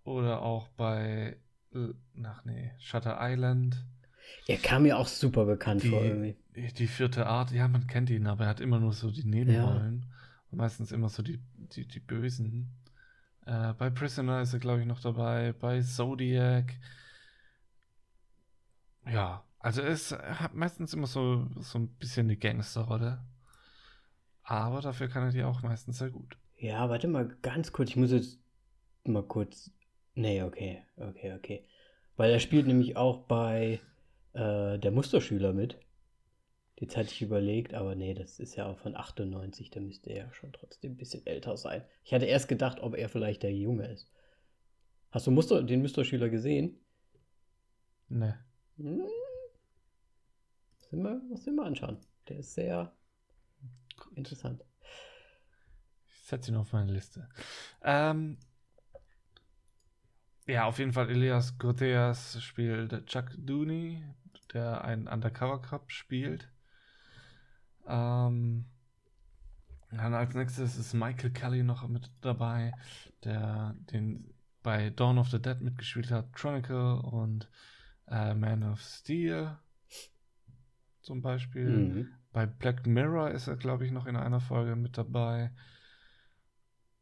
[0.04, 1.36] oder auch bei.
[1.74, 1.88] äh,
[2.24, 3.84] Ach nee, Shutter Island.
[4.46, 6.36] Er kam mir auch super bekannt vor irgendwie.
[6.54, 9.24] Die, die vierte Art, ja, man kennt ihn, aber er hat immer nur so die
[9.24, 10.06] Nebenrollen.
[10.50, 12.70] Und meistens immer so die, die, die Bösen.
[13.48, 15.54] Äh, bei Prisoner ist er, glaube ich, noch dabei.
[15.58, 16.74] Bei Zodiac.
[19.06, 23.24] Ja, also er hat meistens immer so, so ein bisschen eine Gangsterrolle.
[24.42, 26.36] Aber dafür kann er die auch meistens sehr gut.
[26.58, 27.90] Ja, warte mal ganz kurz.
[27.90, 28.38] Ich muss jetzt
[29.04, 29.70] mal kurz.
[30.14, 31.64] Nee, okay, okay, okay.
[32.16, 33.80] Weil er spielt nämlich auch bei
[34.34, 35.78] äh, der Musterschüler mit.
[36.80, 40.26] Jetzt hatte ich überlegt, aber nee, das ist ja auch von 98, da müsste er
[40.26, 41.82] ja schon trotzdem ein bisschen älter sein.
[42.04, 44.08] Ich hatte erst gedacht, ob er vielleicht der Junge ist.
[45.10, 46.78] Hast du Muster, den Musterschüler gesehen?
[48.08, 48.38] Ne.
[48.76, 48.98] Hm.
[48.98, 51.98] Muss ich mal, muss ich mal anschauen.
[52.28, 52.92] Der ist sehr
[54.14, 54.64] interessant.
[56.06, 57.28] Ich setze ihn auf meine Liste.
[57.82, 58.38] Ähm,
[60.46, 64.04] ja, auf jeden Fall Elias Corteas spielt Chuck Dooney,
[64.52, 66.48] der einen Undercover Cop spielt.
[67.88, 68.66] Ähm,
[69.90, 72.72] dann als nächstes ist Michael Kelly noch mit dabei,
[73.24, 77.48] der den bei Dawn of the Dead mitgespielt hat, Chronicle und
[78.06, 79.56] äh, Man of Steel
[81.00, 81.70] zum Beispiel.
[81.70, 82.08] Mhm.
[82.32, 85.50] Bei Black Mirror ist er, glaube ich, noch in einer Folge mit dabei.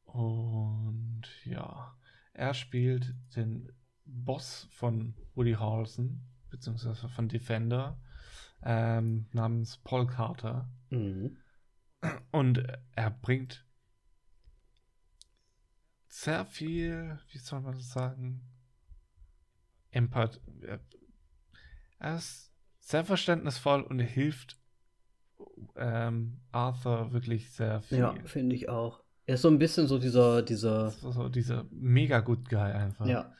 [0.04, 1.94] Und ja,
[2.32, 3.72] er spielt den
[4.04, 7.98] Boss von Woody Harrelson, beziehungsweise von Defender,
[8.62, 10.70] ähm, namens Paul Carter.
[10.90, 11.36] Mhm.
[12.30, 13.64] Und er bringt
[16.08, 18.42] sehr viel, wie soll man das sagen,
[19.90, 20.40] Empath.
[20.62, 20.80] Er-
[21.98, 24.58] Er ist sehr verständnisvoll und hilft
[25.76, 27.98] ähm, Arthur wirklich sehr viel.
[27.98, 29.02] Ja, finde ich auch.
[29.24, 33.06] Er ist so ein bisschen so dieser, dieser, war so dieser mega good Guy einfach.
[33.06, 33.34] ja,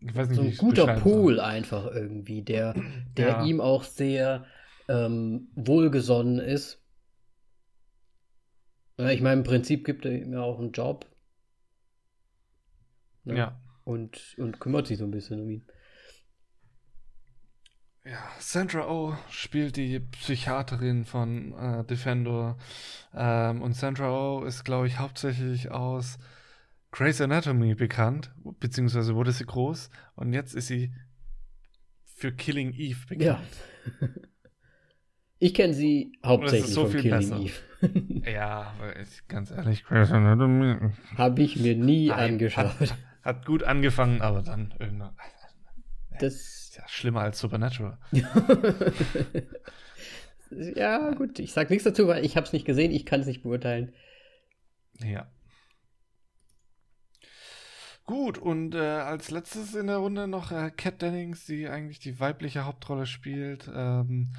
[0.00, 1.00] Ich weiß nicht, so ein guter.
[1.00, 2.74] Pol einfach irgendwie, der,
[3.16, 3.44] der Ja.
[3.44, 4.46] ihm auch sehr
[4.88, 6.82] ähm, wohlgesonnen ist.
[8.98, 11.06] Ja, ich meine, im Prinzip gibt er ihm ja auch einen Job.
[13.24, 13.36] Ne?
[13.36, 13.60] Ja.
[13.84, 15.66] Und, und kümmert sich so ein bisschen um ihn.
[18.04, 22.56] Ja, Sandra Oh spielt die Psychiaterin von äh, Defender.
[23.12, 26.18] Ähm, und Sandra Oh ist, glaube ich, hauptsächlich aus
[26.92, 29.90] Grey's Anatomy bekannt, beziehungsweise wurde sie groß.
[30.14, 30.94] Und jetzt ist sie
[32.04, 33.42] für Killing Eve Ja.
[35.38, 37.40] Ich kenne sie hauptsächlich so von viel Killing besser.
[37.40, 37.52] Eve.
[38.26, 42.80] Ja, aber ich, ganz ehrlich, Anatomy Habe ich mir nie Nein, angeschaut.
[42.80, 45.14] Hat, hat gut angefangen, aber dann irgendwann.
[46.18, 47.98] Das, Ist ja schlimmer als Supernatural.
[50.74, 53.26] ja, gut, ich sag nichts dazu, weil ich habe es nicht gesehen, ich kann es
[53.26, 53.92] nicht beurteilen.
[55.04, 55.30] Ja.
[58.04, 62.20] Gut, und äh, als letztes in der Runde noch äh, Kat Dennings, die eigentlich die
[62.20, 64.32] weibliche Hauptrolle spielt, ähm,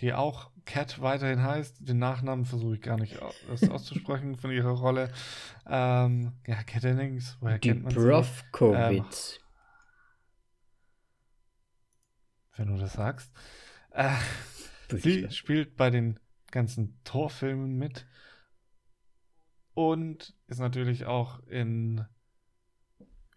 [0.00, 1.88] die auch Kat weiterhin heißt.
[1.88, 5.12] Den Nachnamen versuche ich gar nicht auszusprechen von ihrer Rolle.
[5.66, 7.98] Ähm, ja, Kat Dennings, woher Die kennt man sie?
[8.00, 9.40] Brovkovitz.
[12.56, 13.30] Wenn du das sagst.
[13.90, 14.14] Äh.
[14.88, 16.18] Sie spielt bei den
[16.50, 18.06] ganzen Torfilmen mit
[19.74, 22.04] und ist natürlich auch in,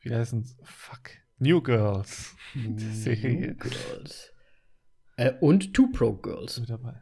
[0.01, 2.75] wie heißen Fuck, New Girls, New
[3.55, 4.31] Girls.
[5.19, 6.59] Äh, und Two Pro Girls.
[6.61, 6.93] mit dabei.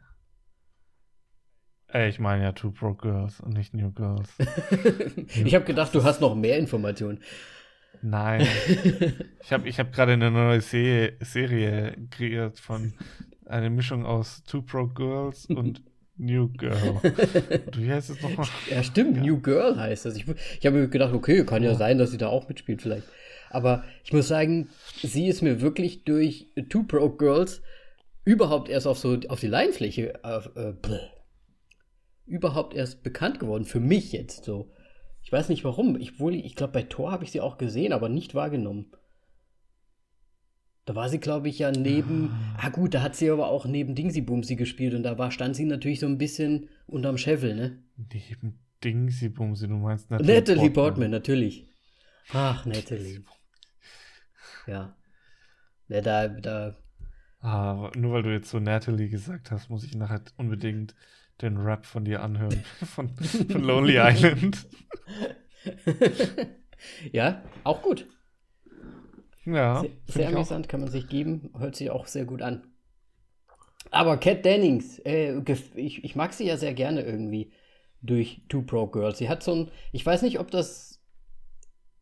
[1.92, 4.28] Äh, ich meine ja Two Pro Girls und nicht New Girls.
[5.44, 7.20] ich habe gedacht, du hast noch mehr Informationen.
[8.02, 8.46] Nein,
[9.42, 12.92] ich habe ich hab gerade eine neue Se Serie kreiert von
[13.46, 15.82] einer Mischung aus Two Pro Girls und
[16.16, 17.00] New Girl.
[17.02, 17.04] Und
[17.80, 18.46] wie heißt es nochmal?
[18.70, 20.16] ja, stimmt, New Girl heißt das.
[20.16, 21.76] Ich, ich habe mir gedacht, okay, kann ja Ja.
[21.76, 23.06] sein, dass sie da auch mitspielt vielleicht.
[23.50, 24.68] Aber ich muss sagen,
[25.02, 27.62] sie ist mir wirklich durch Two Pro Girls
[28.28, 30.74] überhaupt erst auf so auf die Leinfläche äh, äh,
[32.26, 33.64] überhaupt erst bekannt geworden.
[33.64, 34.70] Für mich jetzt so.
[35.22, 35.96] Ich weiß nicht warum.
[35.96, 38.92] Ich, wohl, ich glaube, bei Thor habe ich sie auch gesehen, aber nicht wahrgenommen.
[40.84, 42.30] Da war sie, glaube ich, ja neben.
[42.58, 42.68] Ah.
[42.68, 45.64] gut, da hat sie aber auch neben Dingsy Boomsy gespielt und da war, stand sie
[45.64, 47.82] natürlich so ein bisschen unterm Scheffel, ne?
[47.96, 51.66] Neben Dingsy Bumsy, du meinst Natalie, Natalie Portman, natürlich.
[52.32, 53.24] Ach, Natalie.
[54.66, 54.94] Ja.
[55.88, 56.76] Ja, da, da.
[57.40, 60.94] Ah, nur weil du jetzt so Natalie gesagt hast, muss ich nachher unbedingt
[61.40, 62.64] den Rap von dir anhören.
[62.94, 64.66] von, von Lonely Island.
[67.12, 68.06] ja, auch gut.
[69.44, 69.80] Ja.
[69.80, 70.34] Sehr, sehr auch.
[70.34, 71.50] amüsant, kann man sich geben.
[71.56, 72.66] Hört sich auch sehr gut an.
[73.90, 75.40] Aber Kat Dennings, äh,
[75.74, 77.52] ich, ich mag sie ja sehr gerne irgendwie
[78.02, 79.18] durch Two Pro Girls.
[79.18, 80.97] Sie hat so ein, ich weiß nicht, ob das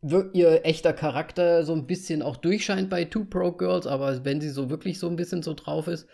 [0.02, 4.50] ihr echter Charakter so ein bisschen auch durchscheint bei Two Pro Girls, aber wenn sie
[4.50, 6.08] so wirklich so ein bisschen so drauf ist,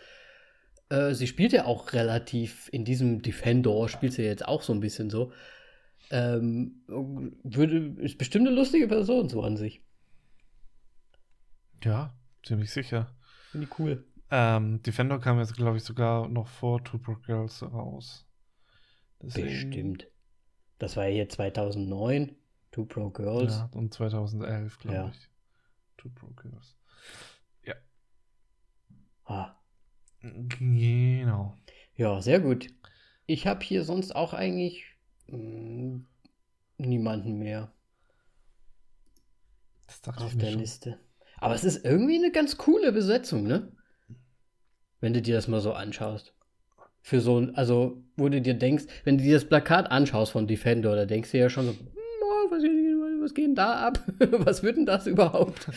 [0.89, 4.79] äh, sie spielt ja auch relativ in diesem Defender, spielt sie jetzt auch so ein
[4.79, 5.31] bisschen so.
[6.11, 9.81] Ähm, würde, ist bestimmt eine lustige Person so an sich.
[11.83, 13.15] Ja, ziemlich sicher.
[13.51, 14.05] Finde ich cool.
[14.31, 18.25] Ähm, Defender kam jetzt, glaube ich, sogar noch vor Two Broke Girls raus.
[19.21, 20.07] Deswegen- Bestimmt.
[20.79, 22.35] Das war ja hier 2009,
[22.73, 23.53] Two Pro Girls.
[23.53, 25.09] Ja, und 2011, glaube Ja.
[25.09, 25.29] ich.
[25.95, 26.75] Two Broke Girls.
[29.25, 29.55] Ah,
[30.21, 31.57] Genau.
[31.95, 32.67] ja, sehr gut.
[33.25, 34.83] Ich habe hier sonst auch eigentlich
[35.27, 36.01] mh,
[36.77, 37.71] niemanden mehr
[40.17, 40.59] auf der schon.
[40.59, 40.99] Liste.
[41.37, 43.71] Aber es ist irgendwie eine ganz coole Besetzung, ne?
[44.99, 46.33] Wenn du dir das mal so anschaust.
[47.01, 50.47] Für so ein, also, wo du dir denkst, wenn du dir das Plakat anschaust von
[50.47, 51.87] Defender, da denkst du ja schon so, hm,
[53.23, 53.99] was geht denn da ab?
[54.31, 55.69] was wird denn das überhaupt?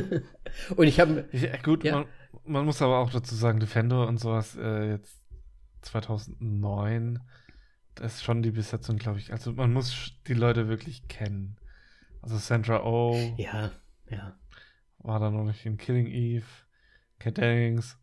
[0.76, 1.96] Und ich habe Ja, gut, Ja.
[1.96, 2.06] Man,
[2.44, 5.16] man muss aber auch dazu sagen, Defender und sowas äh, jetzt
[5.82, 7.20] 2009,
[7.94, 9.32] das ist schon die Besetzung, glaube ich.
[9.32, 11.56] Also man muss die Leute wirklich kennen.
[12.20, 13.70] Also Sandra Oh Ja,
[14.08, 14.36] ja.
[14.98, 16.46] war da noch nicht in Killing Eve.
[17.18, 17.98] Kat Dennings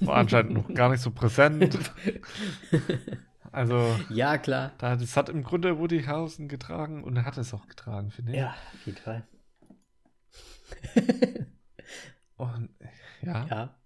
[0.00, 1.78] war anscheinend noch gar nicht so präsent.
[3.52, 4.72] Also Ja, klar.
[4.78, 8.32] da, das hat im Grunde Woody Harrelson getragen und er hat es auch getragen, finde
[8.32, 8.38] ich.
[8.38, 9.26] Ja, auf jeden Fall.
[12.36, 12.70] Und
[13.22, 13.76] ja, Ja.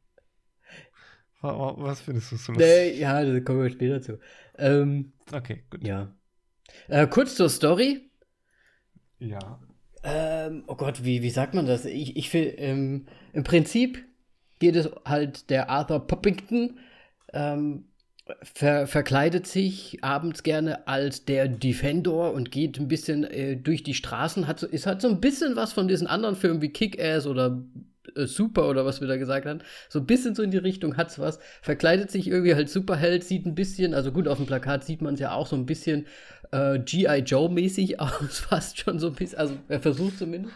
[1.40, 2.66] wa- wa- was findest du so lustig?
[2.68, 4.18] Nee, ja, da kommen wir später zu.
[4.56, 5.84] Ähm, Okay, gut.
[5.84, 6.14] ja.
[6.88, 8.10] Äh, kurz zur Story.
[9.18, 9.60] Ja.
[10.02, 11.84] Ähm, oh Gott, wie, wie sagt man das?
[11.84, 14.04] Ich, ich will, ähm, im Prinzip
[14.58, 16.78] geht es halt der Arthur Poppington,
[17.32, 17.88] ähm,
[18.42, 23.94] ver, verkleidet sich abends gerne als der Defender und geht ein bisschen äh, durch die
[23.94, 24.46] Straßen.
[24.46, 27.62] Hat so, ist halt so ein bisschen was von diesen anderen Filmen wie Kick-Ass oder
[28.16, 29.60] äh, Super oder was wir da gesagt haben.
[29.88, 31.38] So ein bisschen so in die Richtung hat's was.
[31.62, 35.14] Verkleidet sich irgendwie halt Superheld, sieht ein bisschen, also gut, auf dem Plakat sieht man
[35.14, 36.06] es ja auch so ein bisschen
[36.50, 37.18] äh, G.I.
[37.20, 40.54] Joe-mäßig aus, fast schon so ein bisschen, also er versucht zumindest.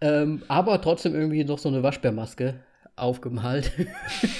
[0.00, 2.54] Ähm, aber trotzdem irgendwie noch so eine Waschbärmaske
[2.96, 3.70] aufgemalt.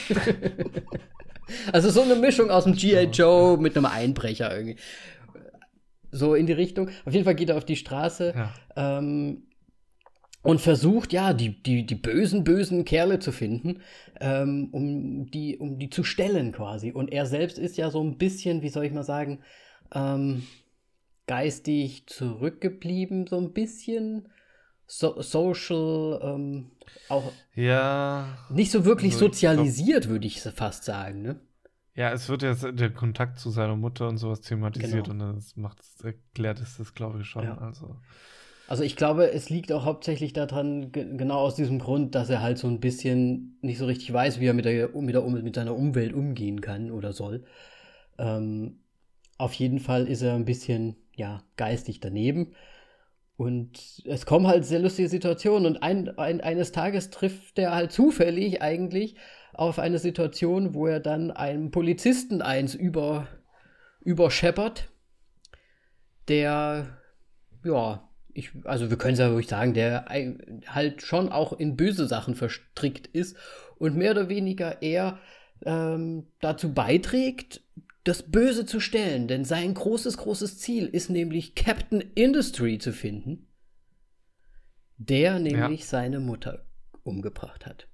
[1.72, 3.04] also so eine Mischung aus dem G.I.
[3.04, 4.76] Joe mit einem Einbrecher irgendwie.
[6.10, 6.88] So in die Richtung.
[7.04, 8.34] Auf jeden Fall geht er auf die Straße.
[8.34, 8.98] Ja.
[8.98, 9.42] Ähm,
[10.42, 13.80] und versucht, ja, die, die, die bösen, bösen Kerle zu finden,
[14.20, 16.92] ähm, um, die, um die zu stellen quasi.
[16.92, 19.40] Und er selbst ist ja so ein bisschen, wie soll ich mal sagen,
[19.92, 20.44] ähm,
[21.26, 24.28] geistig zurückgeblieben, so ein bisschen.
[24.86, 26.70] So, social, ähm,
[27.08, 28.38] auch Ja.
[28.50, 31.40] nicht so wirklich Also ich glaub- sozialisiert, würde ich fast sagen, ne?
[31.94, 35.28] Ja, es wird jetzt der Kontakt zu seiner Mutter und sowas thematisiert Genau.
[35.30, 37.44] und das macht erklärt ist das, glaube ich, schon.
[37.44, 37.56] Ja.
[37.58, 37.96] Also.
[38.68, 42.42] Also ich glaube, es liegt auch hauptsächlich daran, ge genau aus diesem Grund, dass er
[42.42, 45.54] halt so ein bisschen nicht so richtig weiß, wie er mit, der, mit, der, mit
[45.54, 47.44] seiner Umwelt umgehen kann oder soll.
[48.18, 48.80] Ähm,
[49.38, 52.54] auf jeden Fall ist er ein bisschen, ja, geistig daneben.
[53.36, 55.66] Und es kommen halt sehr lustige Situationen.
[55.66, 59.16] Und ein, ein, eines Tages trifft er halt zufällig eigentlich
[59.52, 63.28] auf eine Situation, wo er dann einem Polizisten eins über,
[64.00, 64.90] überscheppert,
[66.28, 66.98] der,
[67.64, 70.06] ja, ich, also wir können es ja ruhig sagen, der
[70.66, 73.36] halt schon auch in böse Sachen verstrickt ist
[73.78, 75.18] und mehr oder weniger eher
[75.64, 77.62] ähm, dazu beiträgt,
[78.06, 79.28] das Böse zu stellen.
[79.28, 83.48] Denn sein großes, großes Ziel ist nämlich Captain Industry zu finden,
[84.96, 86.66] der nämlich seine Mutter
[87.02, 87.88] umgebracht hat.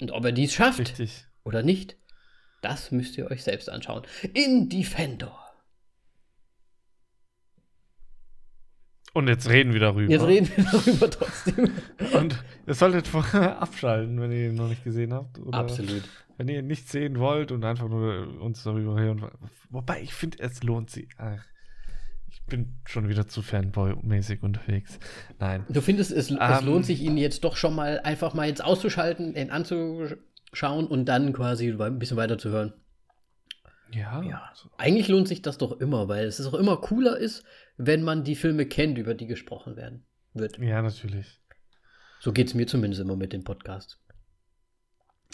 [0.00, 1.26] Und ob er dies schafft Richtig.
[1.44, 1.96] oder nicht,
[2.60, 4.02] das müsst ihr euch selbst anschauen.
[4.34, 5.38] In Defender.
[9.14, 10.10] Und jetzt reden wir darüber.
[10.10, 11.70] Jetzt reden wir darüber trotzdem.
[12.14, 15.38] Und ihr solltet vorher abschalten, wenn ihr ihn noch nicht gesehen habt.
[15.38, 16.02] Oder Absolut.
[16.42, 19.30] Wenn ihr nicht sehen wollt und einfach nur uns darüber hören.
[19.70, 21.06] Wobei, ich finde, es lohnt sich.
[21.16, 21.38] Ach,
[22.28, 24.98] ich bin schon wieder zu Fanboy-mäßig unterwegs.
[25.38, 25.64] Nein.
[25.68, 26.66] Du findest, es, es Ähm.
[26.66, 31.32] lohnt sich, ihn jetzt doch schon mal einfach mal jetzt auszuschalten, ihn anzuschauen und dann
[31.32, 32.72] quasi ein bisschen weiter zu hören.
[33.92, 34.20] Ja.
[34.24, 34.52] Ja.
[34.78, 37.44] Eigentlich lohnt sich das doch immer, weil es auch immer cooler ist,
[37.76, 40.58] wenn man die Filme kennt, über die gesprochen werden wird.
[40.58, 41.38] Ja, natürlich.
[42.18, 44.01] So geht es mir zumindest immer mit den Podcasts.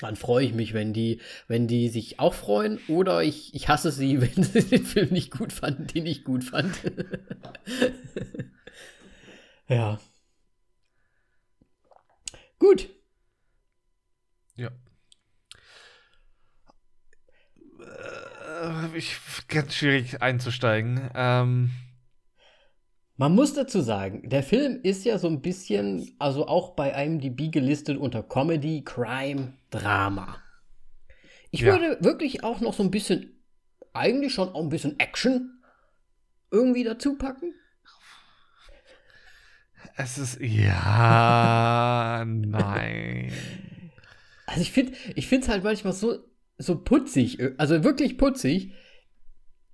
[0.01, 3.91] Dann freue ich mich, wenn die, wenn die sich auch freuen, oder ich, ich hasse
[3.91, 6.77] sie, wenn sie den Film nicht gut fanden, den ich gut fand.
[9.69, 9.99] ja.
[12.59, 12.89] Gut.
[14.57, 14.71] Ja.
[17.81, 19.17] Äh, Ich,
[19.49, 21.11] ganz schwierig einzusteigen.
[21.15, 21.71] Ähm,
[23.21, 27.51] Man muss dazu sagen, der Film ist ja so ein bisschen, also auch bei IMDb
[27.51, 30.41] gelistet unter Comedy, Crime, Drama.
[31.51, 31.73] Ich Ja.
[31.73, 33.43] würde wirklich auch noch so ein bisschen,
[33.93, 35.61] eigentlich schon auch ein bisschen Action
[36.53, 37.53] irgendwie dazu packen.
[39.97, 40.39] es ist.
[40.41, 43.33] Ja, nein.
[44.47, 46.19] Also ich finde ich es halt manchmal so,
[46.57, 48.75] so putzig, äh, also wirklich putzig.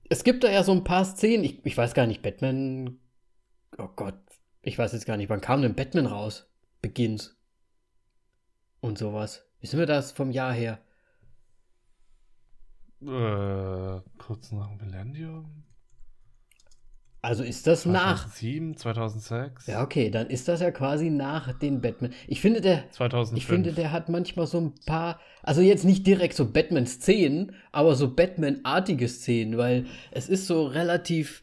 [0.09, 2.99] Es gibt da ja so ein paar Szenen, ich, ich weiß gar nicht, Batman,
[3.79, 4.19] oh Gott,
[4.63, 6.51] ich weiß jetzt gar nicht, wann kam denn Batman raus?
[6.83, 7.37] Begins.
[8.81, 9.47] Und sowas.
[9.61, 10.79] Wissen wir das vom Jahr her?
[13.03, 15.65] Äh, kurz nach Millennium.
[17.25, 18.29] Also ist das nach.
[18.29, 19.67] 2007, 2006.
[19.67, 22.13] Ja, okay, dann ist das ja quasi nach den Batman.
[22.27, 23.39] Ich finde, der, 2005.
[23.39, 27.95] ich finde, der hat manchmal so ein paar, also jetzt nicht direkt so Batman-Szenen, aber
[27.95, 31.41] so Batman-artige Szenen, weil es ist so relativ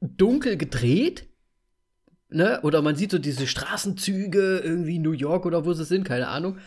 [0.00, 1.28] dunkel gedreht.
[2.28, 2.60] Ne?
[2.62, 6.58] Oder man sieht so diese Straßenzüge, irgendwie New York oder wo sie sind, keine Ahnung.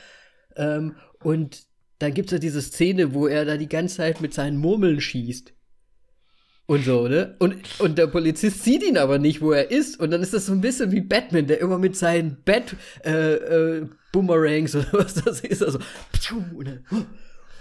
[0.55, 1.63] Ähm, und
[1.99, 5.01] dann gibt es ja diese Szene, wo er da die ganze Zeit mit seinen Murmeln
[5.01, 5.53] schießt.
[6.65, 7.35] Und so, ne?
[7.39, 9.99] Und, und der Polizist sieht ihn aber nicht, wo er ist.
[9.99, 13.33] Und dann ist das so ein bisschen wie Batman, der immer mit seinen Bat äh,
[13.33, 15.63] äh, oder was das ist.
[15.63, 15.79] Also,
[16.53, 16.85] und dann,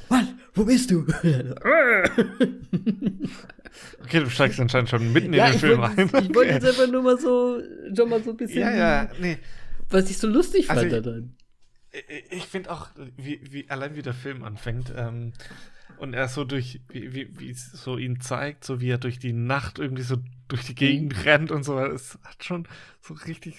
[0.09, 0.25] was?
[0.55, 1.07] Wo bist du?
[4.03, 6.25] Okay, du steigst anscheinend schon mitten ja, in den Film wollte rein.
[6.29, 7.61] ich wollte jetzt einfach nur mal so,
[7.97, 9.39] schon mal so ein bisschen, ja, ja, nee.
[9.91, 11.35] was ich so lustig Also fand ich- daran.
[11.93, 15.33] Ich- Ich finde auch, wie, wie, allein wie der Film anfängt, ähm,
[15.99, 19.19] und er so durch, wie, wie, wie es so ihn zeigt, so wie er durch
[19.19, 20.17] die Nacht irgendwie so
[20.49, 21.23] durch die Gegend Mhm.
[21.23, 22.67] rennt und so, es hat schon
[23.01, 23.59] so richtig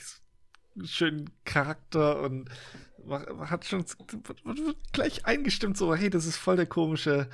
[0.86, 2.50] schönen Charakter und
[3.12, 3.86] hat schon,
[4.46, 7.30] wird gleich eingestimmt, so, hey, das ist voll der komische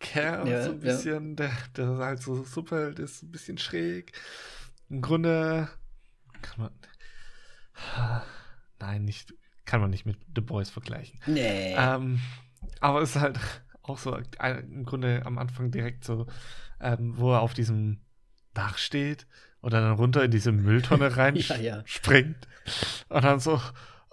[0.00, 0.80] Kerl, Ja, so ein ja.
[0.80, 4.12] bisschen, der, der halt so Superheld ist, ein bisschen schräg.
[4.90, 5.68] Im Grunde
[6.42, 6.72] kann man,
[8.80, 11.20] nein, nicht, kann man nicht mit The Boys vergleichen.
[11.26, 11.74] Nee.
[11.76, 12.20] Ähm,
[12.80, 13.38] aber es ist halt
[13.82, 16.26] auch so im Grunde am Anfang direkt so,
[16.80, 18.00] ähm, wo er auf diesem
[18.54, 19.26] Dach steht
[19.62, 21.82] oder dann runter in diese Mülltonne rein Ja, ja.
[21.84, 22.48] springt
[23.08, 23.60] und dann so,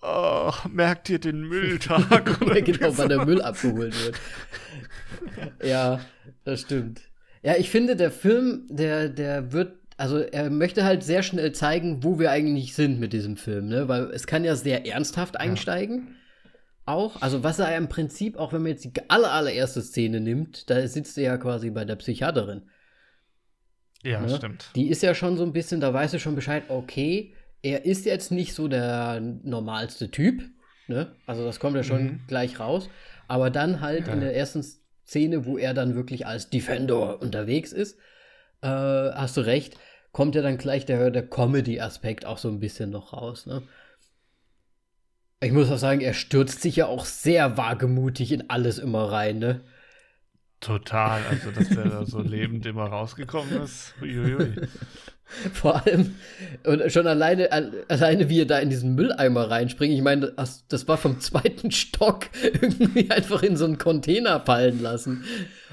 [0.02, 2.38] oh, merkt ihr den Mülltag?
[2.42, 4.20] Ja, genau, wann der Müll abgeholt wird.
[5.64, 6.00] Ja,
[6.44, 7.02] das stimmt.
[7.42, 12.06] Ja, ich finde, der Film, der, der wird also er möchte halt sehr schnell zeigen,
[12.06, 13.90] wo wir eigentlich sind mit diesem Film, ne?
[13.90, 16.16] Weil es kann ja sehr ernsthaft einsteigen.
[16.86, 20.22] Auch, also was er ja im Prinzip, auch wenn man jetzt die aller, allererste Szene
[20.22, 22.62] nimmt, da sitzt er ja quasi bei der Psychiaterin.
[24.02, 24.36] Ja, ne?
[24.38, 24.72] stimmt.
[24.76, 28.06] Die ist ja schon so ein bisschen, da weißt du schon Bescheid, okay, er ist
[28.06, 30.44] jetzt nicht so der normalste Typ,
[30.88, 31.16] ne?
[31.26, 32.20] Also das kommt ja schon Mhm.
[32.28, 32.90] gleich raus.
[33.28, 34.14] Aber dann halt Ja.
[34.14, 34.64] in der ersten
[35.08, 37.98] Szene, wo er dann wirklich als Defender unterwegs ist,
[38.62, 39.78] äh, hast du recht,
[40.12, 43.64] kommt ja dann gleich der, der Comedy-Aspekt auch so ein bisschen noch raus, ne?
[45.42, 49.40] Ich muss auch sagen, er stürzt sich ja auch sehr wagemutig in alles immer rein,
[49.40, 49.62] ne?
[50.60, 51.22] Total.
[51.30, 53.94] Also, dass der da so lebend immer rausgekommen ist.
[54.02, 54.56] Uiuiui.
[55.54, 56.16] Vor allem,
[56.66, 60.66] und schon alleine, al- alleine wie er da in diesen Mülleimer reinspringt, ich meine, das,
[60.68, 65.24] das war vom zweiten Stock irgendwie einfach in so einen Container fallen lassen.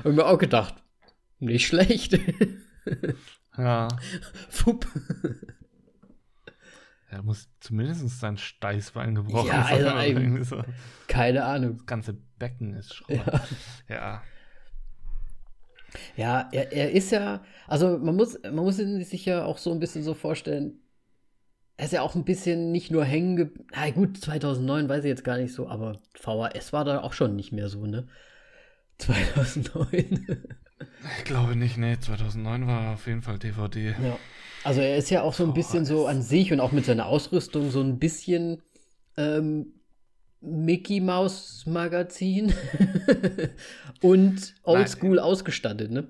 [0.04, 0.74] Und mir auch gedacht,
[1.38, 2.18] nicht schlecht.
[3.56, 3.88] Ja.
[4.50, 4.86] Fupp.
[7.08, 10.64] Er muss zumindest sein Steißbein gebrochen Ja, also sein.
[11.08, 11.78] Keine Ahnung.
[11.78, 13.22] Das ganze Becken ist Schrott.
[13.26, 13.40] Ja.
[13.88, 14.22] Ja,
[16.52, 19.80] er, er ist ja, also man muss, man muss ihn sich ja auch so ein
[19.80, 20.80] bisschen so vorstellen,
[21.76, 23.68] er ist ja auch ein bisschen nicht nur hängen geblieben.
[23.74, 27.36] Na gut, 2009 weiß ich jetzt gar nicht so, aber VHS war da auch schon
[27.36, 28.06] nicht mehr so, ne?
[28.98, 30.46] 2009.
[31.18, 31.98] Ich glaube nicht, nee.
[31.98, 33.94] 2009 war auf jeden Fall DVD.
[34.02, 34.18] ja.
[34.64, 37.06] Also er ist ja auch so ein bisschen so an sich und auch mit seiner
[37.06, 38.62] Ausrüstung so ein bisschen
[39.16, 39.74] ähm,
[40.46, 42.54] Mickey Maus Magazin
[44.00, 46.08] und oldschool ausgestattet, ne?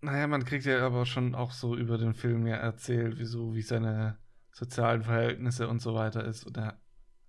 [0.00, 3.62] Naja, man kriegt ja aber schon auch so über den Film ja erzählt, wieso, wie
[3.62, 4.18] seine
[4.52, 6.44] sozialen Verhältnisse und so weiter ist.
[6.44, 6.78] Und er,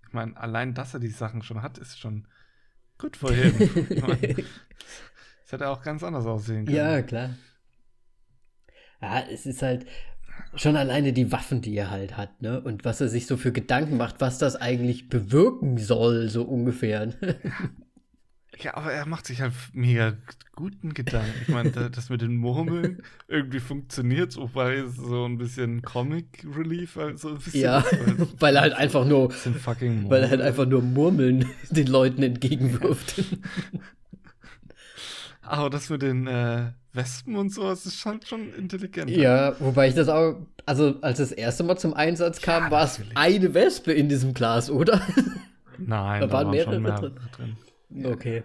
[0.06, 2.28] ich meine, allein, dass er die Sachen schon hat, ist schon
[2.98, 3.86] gut für ihn.
[3.88, 4.44] Ich mein,
[5.42, 6.76] das hätte auch ganz anders aussehen können.
[6.76, 7.30] Ja, klar.
[9.00, 9.86] Ja, es ist halt
[10.54, 12.60] schon alleine die Waffen, die er halt hat, ne?
[12.60, 17.12] Und was er sich so für Gedanken macht, was das eigentlich bewirken soll, so ungefähr.
[18.58, 20.14] Ja, aber er macht sich halt mega
[20.54, 21.30] guten Gedanken.
[21.42, 26.42] Ich meine, da- das mit den Murmeln irgendwie funktioniert, wobei es so ein bisschen Comic
[26.56, 30.10] Relief halt so ein bisschen ja, ist, weil er halt einfach nur, fucking Murmeln.
[30.10, 33.22] weil er halt einfach nur Murmeln den Leuten entgegenwirft.
[35.42, 39.10] Aber das mit den äh, Wespen und so, das ist schon, schon intelligent.
[39.10, 42.84] ja, wobei ich das auch, also als das erste Mal zum Einsatz kam, Ja, war
[42.84, 45.00] es eine Wespe in diesem Glas, oder?
[45.78, 47.14] Nein, Da da, waren waren, mehrere drin.
[47.32, 47.56] drin.
[48.04, 48.44] Okay.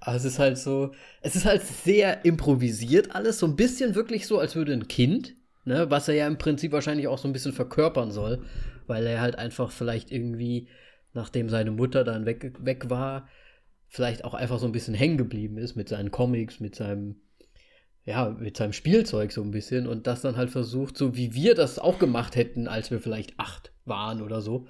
[0.00, 4.26] Aber es ist halt so, es ist halt sehr improvisiert alles, so ein bisschen wirklich
[4.26, 5.34] so, als würde ein Kind,
[5.64, 8.44] ne, was er ja im Prinzip wahrscheinlich auch so ein bisschen verkörpern soll,
[8.86, 10.68] weil er halt einfach vielleicht irgendwie,
[11.12, 13.28] nachdem seine Mutter dann weg, weg war,
[13.88, 17.20] vielleicht auch einfach so ein bisschen hängen geblieben ist mit seinen Comics, mit seinem,
[18.04, 21.54] ja, mit seinem Spielzeug so ein bisschen und das dann halt versucht, so wie wir
[21.54, 24.66] das auch gemacht hätten, als wir vielleicht acht waren oder so,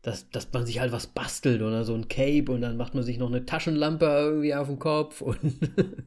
[0.00, 3.04] dass, dass man sich halt was bastelt oder so ein Cape und dann macht man
[3.04, 5.58] sich noch eine Taschenlampe irgendwie auf den Kopf und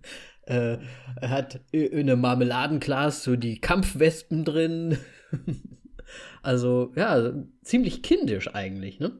[0.43, 0.77] äh,
[1.21, 4.97] hat in einem Marmeladenglas so die Kampfwespen drin.
[6.41, 9.19] also, ja, ziemlich kindisch eigentlich, ne?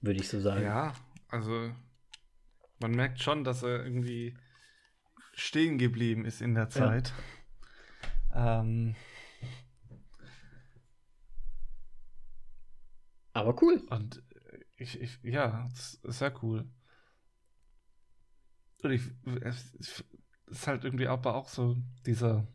[0.00, 0.62] Würde ich so sagen.
[0.62, 0.94] Ja,
[1.28, 1.70] also
[2.80, 4.34] man merkt schon, dass er irgendwie
[5.38, 7.12] stehen geblieben ist in der Zeit.
[8.34, 8.94] Ähm,
[13.32, 13.82] Aber cool.
[13.90, 14.22] und
[14.76, 15.68] ich, ich, ja,
[16.04, 16.68] sehr cool.
[18.82, 19.02] Und ich,
[19.42, 20.04] es
[20.46, 21.76] ist halt irgendwie aber auch so
[22.06, 22.46] dieser,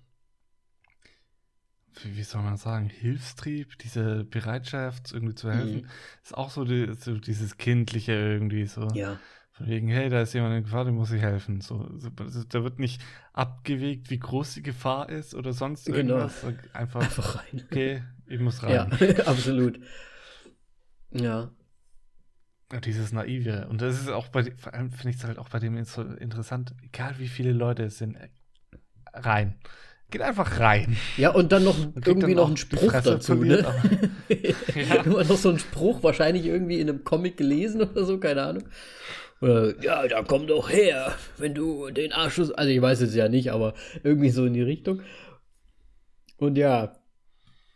[2.02, 5.88] wie, wie soll man sagen, Hilfstrieb, diese Bereitschaft, irgendwie zu helfen, Mhm.
[6.24, 8.88] ist auch so, die, so dieses Kindliche irgendwie so.
[8.94, 9.20] Ja.
[9.56, 11.62] Von wegen, hey, da ist jemand in Gefahr, dem muss ich helfen.
[11.62, 13.01] So, so, da wird nicht
[13.34, 16.16] abgewegt, wie groß die Gefahr ist oder sonst Genau.
[16.16, 16.41] irgendwas.
[16.41, 17.62] So Einfach, Einfach rein.
[17.70, 18.89] okay, ich muss rein.
[18.99, 19.80] Ja, absolut.
[21.12, 21.51] Ja.
[22.84, 23.68] Dieses Naive.
[23.70, 25.84] Und das ist auch bei, dem- vor allem finde ich es halt auch bei dem
[25.84, 28.30] so interessant, egal wie viele Leute es sind, äh,
[29.14, 29.60] rein.
[30.10, 30.97] Geht einfach rein.
[31.18, 33.64] Ja, und dann noch kriegt irgendwie dann noch einen Spruch dazu, ne?
[34.76, 35.04] Ja.
[35.04, 38.64] Immer noch so ein Spruch, wahrscheinlich irgendwie in einem Comic gelesen oder so, keine Ahnung.
[39.44, 42.52] Oder, ja, da komm doch her, wenn du den Arschluss.
[42.52, 43.74] Also, ich weiß es ja nicht, aber
[44.04, 45.02] irgendwie so in die Richtung.
[46.38, 46.96] Und ja,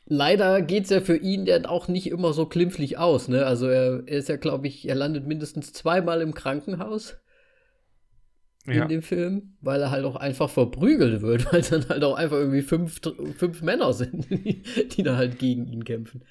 [0.05, 3.45] leider geht es ja für ihn dann auch nicht immer so klimpflich aus, ne?
[3.45, 7.17] Also, er, er ist ja, glaube ich, er landet mindestens zweimal im Krankenhaus
[8.65, 8.83] Ja.
[8.83, 12.15] in dem Film, weil er halt auch einfach verprügelt wird, weil es dann halt auch
[12.15, 13.01] einfach irgendwie fünf,
[13.37, 14.61] fünf Männer sind, die,
[14.95, 16.23] die da halt gegen ihn kämpfen.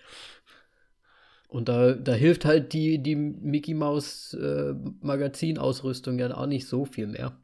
[1.49, 6.85] Und da, da hilft halt die, die Mickey Maus äh, Magazinausrüstung ja auch nicht so
[6.85, 7.39] viel mehr.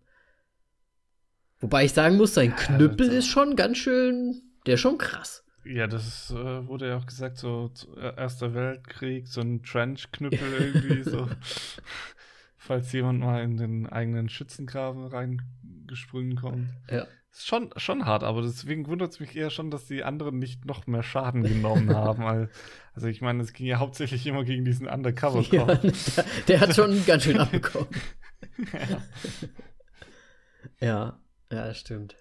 [1.61, 4.99] Wobei ich sagen muss, sein Ja, Knüppel also- ist schon ganz schön, der ist schon
[4.99, 5.45] krass.
[5.65, 11.09] Ja, das äh, wurde ja auch gesagt, so äh, Erster Weltkrieg, so ein Trench-Knüppel irgendwie,
[11.09, 11.29] so.
[12.57, 16.69] Falls jemand mal in den eigenen Schützengraben reingesprungen kommt.
[16.91, 17.07] Ja.
[17.33, 20.67] Ist schon, schon hart, aber deswegen wundert es mich eher schon, dass die anderen nicht
[20.67, 22.49] noch mehr Schaden genommen haben.
[22.93, 25.93] Also ich meine, es ging ja hauptsächlich immer gegen diesen undercover Ja, der,
[26.49, 27.89] der hat schon ganz schön abbekommen.
[30.81, 31.21] Ja,
[31.51, 32.17] ja, das stimmt.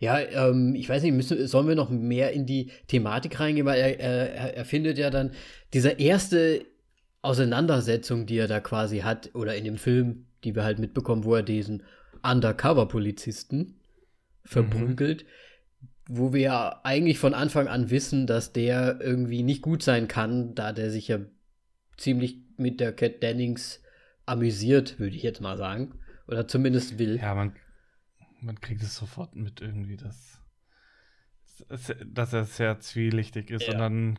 [0.00, 3.78] Ja, ähm, ich weiß nicht, müssen, sollen wir noch mehr in die Thematik reingehen, weil
[3.78, 5.32] er, er, er findet ja dann
[5.72, 6.64] diese erste
[7.22, 11.34] Auseinandersetzung, die er da quasi hat, oder in dem Film, die wir halt mitbekommen, wo
[11.34, 11.82] er diesen
[12.24, 13.80] Undercover-Polizisten
[14.44, 15.24] verprügelt,
[16.06, 20.54] wo wir ja eigentlich von Anfang an wissen, dass der irgendwie nicht gut sein kann,
[20.54, 21.18] da der sich ja
[21.96, 23.82] ziemlich mit der Cat Dennings
[24.26, 25.98] amüsiert, würde ich jetzt mal sagen.
[26.26, 27.18] Oder zumindest will.
[27.18, 27.54] Ja, man,
[28.40, 30.40] man kriegt es sofort mit irgendwie, dass,
[32.06, 33.66] dass er sehr zwielichtig ist.
[33.66, 33.74] Ja.
[33.74, 34.18] Und dann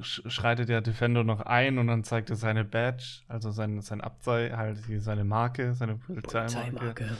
[0.00, 4.50] schreitet der Defender noch ein und dann zeigt er seine Badge, also sein, sein Abzei,
[4.50, 6.50] halt seine Marke, seine Polizeimarke.
[6.52, 7.16] Polizeimarke.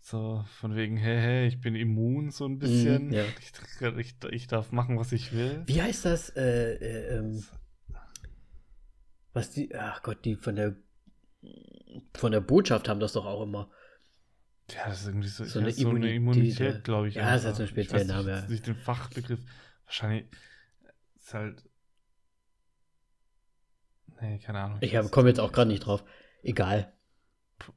[0.00, 3.08] So von wegen, hey, hey, ich bin immun, so ein bisschen.
[3.08, 3.24] Mhm, ja.
[3.24, 5.62] ich, ich, ich darf machen, was ich will.
[5.66, 6.30] Wie heißt das?
[6.30, 7.44] Äh, äh, ähm,
[9.32, 10.76] was die, ach Gott, die von der
[12.14, 13.70] von der Botschaft haben das doch auch immer.
[14.70, 16.80] Ja, das ist irgendwie so, So eine so eine Immunität, Immunität, ja.
[16.80, 17.14] glaube ich.
[17.14, 17.56] Ja, das hat einfach.
[17.58, 18.48] so Ich weiß speziellen nicht.
[18.50, 19.40] Nicht den Fachbegriff.
[19.86, 20.26] Wahrscheinlich
[21.16, 21.62] ist halt.
[24.20, 24.78] Nee, keine Ahnung.
[24.80, 26.04] Ich komme jetzt auch gerade nicht drauf.
[26.42, 26.92] Egal.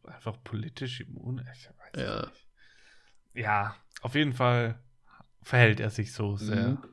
[0.04, 1.40] Einfach politisch immun.
[1.54, 2.26] Ich weiß Ja.
[2.26, 2.48] nicht.
[3.34, 4.84] Ja, auf jeden Fall
[5.42, 6.84] verhält er sich so sehr Mhm.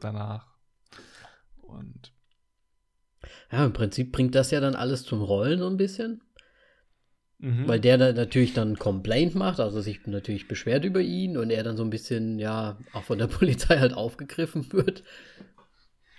[0.00, 0.56] danach.
[1.62, 2.12] Und
[3.50, 6.22] Ja, im Prinzip bringt das ja dann alles zum Rollen so ein bisschen.
[7.44, 7.68] Mhm.
[7.68, 11.62] Weil der da natürlich dann Complaint macht, also sich natürlich beschwert über ihn und er
[11.62, 15.04] dann so ein bisschen, ja, auch von der Polizei halt aufgegriffen wird.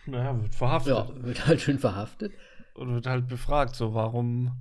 [0.05, 0.93] naja, wird verhaftet.
[0.93, 2.31] Ja, wird halt schön verhaftet.
[2.75, 4.51] Und wird halt befragt, so, warum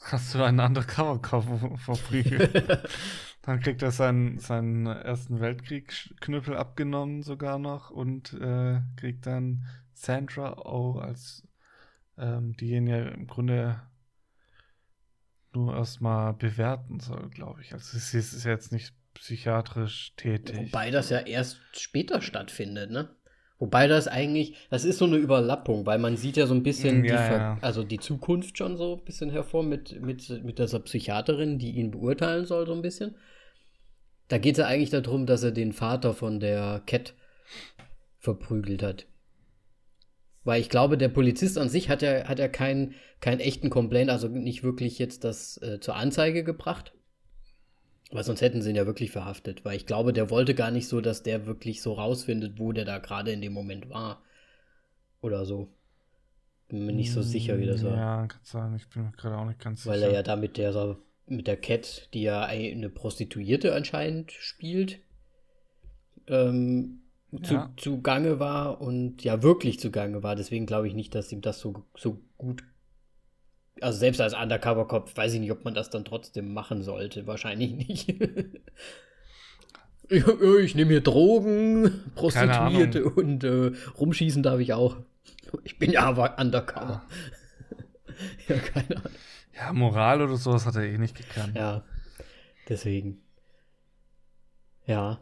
[0.00, 2.52] hast du einen Undercover-Cover verprügelt?
[3.42, 9.64] Dann kriegt er seinen, seinen Ersten Weltkrieg-Knüppel abgenommen sogar noch und äh, kriegt dann
[9.94, 11.48] Sandra O als
[12.18, 13.80] ähm, diejenige im Grunde
[15.54, 17.72] nur erstmal bewerten soll, glaube ich.
[17.72, 20.56] Also sie ist jetzt nicht psychiatrisch tätig.
[20.56, 23.10] Wobei das ja erst später stattfindet, ne?
[23.58, 27.04] Wobei das eigentlich, das ist so eine Überlappung, weil man sieht ja so ein bisschen
[27.04, 27.58] Ja, die, ja.
[27.60, 31.90] also die Zukunft schon so ein bisschen hervor mit, mit, mit dieser Psychiaterin, die ihn
[31.90, 33.16] beurteilen soll, so ein bisschen.
[34.28, 37.14] Da geht es ja eigentlich darum, dass er den Vater von der Cat
[38.18, 39.06] verprügelt hat.
[40.44, 44.10] Weil ich glaube, der Polizist an sich hat ja, hat ja keinen keinen echten Complaint,
[44.10, 46.94] also nicht wirklich jetzt das äh, zur Anzeige gebracht.
[48.12, 49.64] Weil sonst hätten sie ihn ja wirklich verhaftet.
[49.64, 52.84] Weil ich glaube, der wollte gar nicht so, dass der wirklich so rausfindet, wo der
[52.84, 54.22] da gerade in dem Moment war.
[55.20, 55.68] Oder so.
[56.68, 57.96] Bin mir nicht so sicher, wie das war.
[57.96, 58.74] Ja, kann sein.
[58.76, 60.10] Ich bin mir gerade auch nicht ganz Weil sicher.
[60.10, 65.00] er ja da mit der, mit der Cat, die ja eine Prostituierte anscheinend spielt,
[66.26, 66.99] ähm,
[67.42, 67.72] zu, Ja.
[67.76, 70.36] zugange war und ja wirklich zugange war.
[70.36, 72.64] Deswegen glaube ich nicht, dass ihm das so, so gut.
[73.80, 77.26] Also selbst als Undercover-Kopf weiß ich nicht, ob man das dann trotzdem machen sollte.
[77.26, 78.08] Wahrscheinlich nicht.
[80.08, 84.96] ich ich nehme hier Drogen, Prostituierte und äh, rumschießen darf ich auch.
[85.64, 87.02] Ich bin ja aber Undercover.
[88.48, 89.12] ja, keine Ahnung.
[89.54, 91.54] Ja, Moral oder sowas hat er eh nicht gekannt.
[91.56, 91.84] Ja,
[92.68, 93.22] deswegen.
[94.86, 95.20] Ja.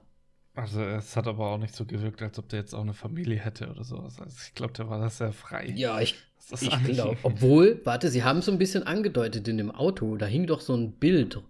[0.59, 3.39] Also es hat aber auch nicht so gewirkt, als ob der jetzt auch eine Familie
[3.39, 4.21] hätte oder sowas.
[4.21, 5.73] Also ich glaube, der war da sehr frei.
[5.77, 6.17] Ja, ich,
[6.51, 7.17] das ich glaube.
[7.25, 10.17] Obwohl, warte, sie haben es so ein bisschen angedeutet in dem Auto.
[10.17, 11.41] Da hing doch so ein Bild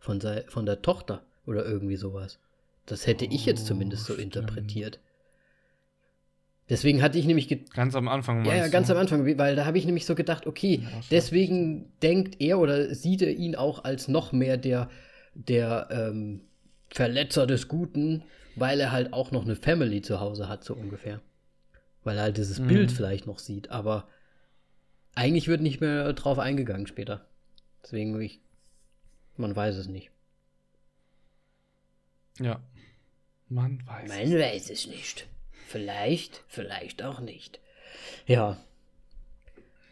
[0.00, 2.40] von, sei, von der Tochter oder irgendwie sowas.
[2.86, 4.34] Das hätte ich jetzt Oh, zumindest so stimmt.
[4.34, 4.98] interpretiert.
[6.68, 8.94] Deswegen hatte ich nämlich Ganz am Anfang Ja, ja, ganz du?
[8.94, 12.92] am Anfang, weil da habe ich nämlich so gedacht, okay, Ja, deswegen denkt er oder
[12.94, 14.90] sieht er ihn auch als noch mehr der,
[15.34, 16.40] der ähm,
[16.90, 18.24] Verletzer des Guten,
[18.56, 21.20] weil er halt auch noch eine Family zu Hause hat, so ungefähr.
[22.04, 22.66] Weil er halt dieses Mhm.
[22.68, 24.08] Bild vielleicht noch sieht, aber
[25.14, 27.24] eigentlich wird nicht mehr drauf eingegangen später.
[27.82, 28.40] Deswegen, ich,
[29.36, 30.10] man weiß es nicht.
[32.38, 32.60] Ja.
[33.48, 34.08] Man weiß.
[34.08, 35.26] Man weiß es nicht.
[35.68, 37.60] Vielleicht, vielleicht auch nicht.
[38.26, 38.58] Ja.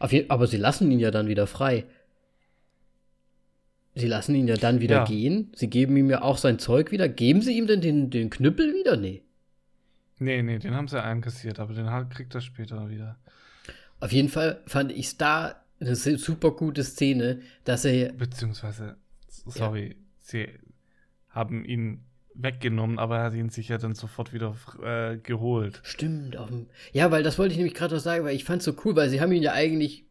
[0.09, 1.85] Je aber sie lassen ihn ja dann wieder frei.
[3.95, 5.05] Sie lassen ihn ja dann wieder Ja.
[5.05, 5.51] gehen.
[5.55, 7.07] Sie geben ihm ja auch sein Zeug wieder.
[7.07, 8.97] Geben sie ihm denn den, den Knüppel wieder?
[8.97, 9.21] Nee.
[10.19, 13.17] Nee, nee, den haben sie einkassiert, aber den kriegt er später wieder.
[13.99, 18.13] Auf jeden Fall fand ich da eine super gute Szene, dass er.
[18.13, 19.95] Beziehungsweise sorry, ja.
[20.19, 20.47] sie
[21.29, 22.01] haben ihn
[22.33, 25.79] weggenommen, aber er hat ihn sich ja dann sofort wieder äh, geholt.
[25.83, 26.37] Stimmt.
[26.91, 28.95] Ja, weil das wollte ich nämlich gerade noch sagen, weil ich fand es so cool,
[28.95, 30.05] weil sie haben ihn ja eigentlich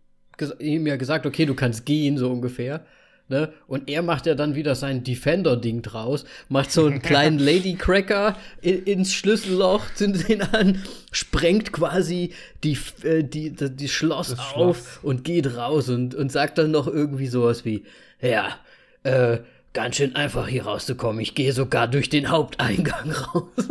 [0.59, 2.85] ihm ja gesagt, okay, du kannst gehen, so ungefähr.
[3.29, 3.53] Ne?
[3.67, 8.85] Und er macht ja dann wieder sein Defender-Ding draus, macht so einen kleinen Ladycracker in,
[8.85, 14.53] ins Schlüsselloch, zündet ihn an, sprengt quasi die, äh, die, die, die Schloss das auf
[14.53, 15.01] Schloss.
[15.03, 17.85] und geht raus und, und sagt dann noch irgendwie sowas wie,
[18.21, 18.59] ja,
[19.05, 19.39] äh,
[19.73, 21.21] ganz schön einfach hier rauszukommen.
[21.21, 23.49] Ich gehe sogar durch den Haupteingang raus.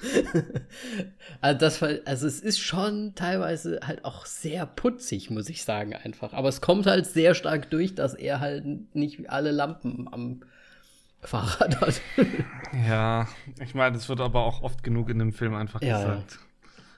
[1.40, 6.32] also, das, also es ist schon teilweise halt auch sehr putzig, muss ich sagen, einfach.
[6.32, 10.40] Aber es kommt halt sehr stark durch, dass er halt nicht alle Lampen am
[11.20, 12.00] Fahrrad hat.
[12.86, 13.26] ja,
[13.60, 16.38] ich meine, das wird aber auch oft genug in dem Film einfach ja, gesagt.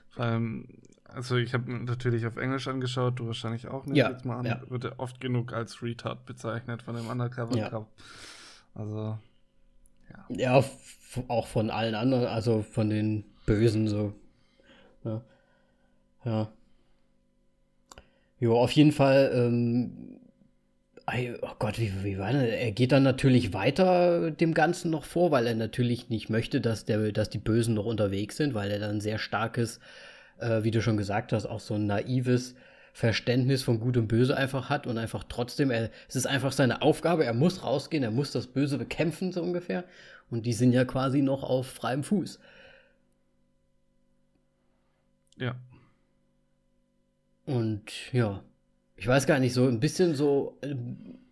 [0.09, 0.67] Vor allem,
[1.05, 3.97] also ich habe natürlich auf Englisch angeschaut, du wahrscheinlich auch nicht.
[3.97, 4.61] Ja, jetzt mal an, ja.
[4.67, 7.85] wird er oft genug als Retard bezeichnet von dem Undercover ja.
[8.73, 9.17] Also
[10.11, 10.25] ja.
[10.37, 10.63] Ja,
[11.27, 14.13] auch von allen anderen, also von den Bösen so.
[15.03, 15.21] Ja.
[16.25, 16.51] Ja.
[18.39, 20.17] Jo, auf jeden Fall, ähm,
[21.41, 22.43] oh Gott, wie, wie war das?
[22.43, 26.85] Er geht dann natürlich weiter dem Ganzen noch vor, weil er natürlich nicht möchte, dass,
[26.85, 29.79] der, dass die Bösen noch unterwegs sind, weil er dann sehr starkes,
[30.39, 32.55] äh, wie du schon gesagt hast, auch so ein naives
[32.93, 36.81] Verständnis von Gut und Böse einfach hat und einfach trotzdem, er, es ist einfach seine
[36.81, 39.83] Aufgabe, er muss rausgehen, er muss das Böse bekämpfen, so ungefähr.
[40.29, 42.39] Und die sind ja quasi noch auf freiem Fuß.
[45.37, 45.55] Ja.
[47.45, 48.43] Und ja,
[48.95, 50.75] ich weiß gar nicht, so ein bisschen so äh,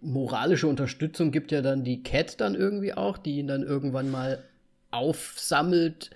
[0.02, 4.44] moralische Unterstützung gibt ja dann die Cat dann irgendwie auch, die ihn dann irgendwann mal
[4.92, 6.10] aufsammelt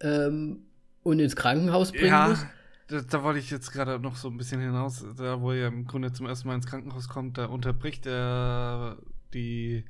[0.00, 0.64] ähm,
[1.02, 2.46] und ins Krankenhaus bringen ja, muss.
[2.88, 5.86] Da, da wollte ich jetzt gerade noch so ein bisschen hinaus, da wo er im
[5.86, 8.98] Grunde zum ersten Mal ins Krankenhaus kommt, da unterbricht er
[9.32, 9.84] die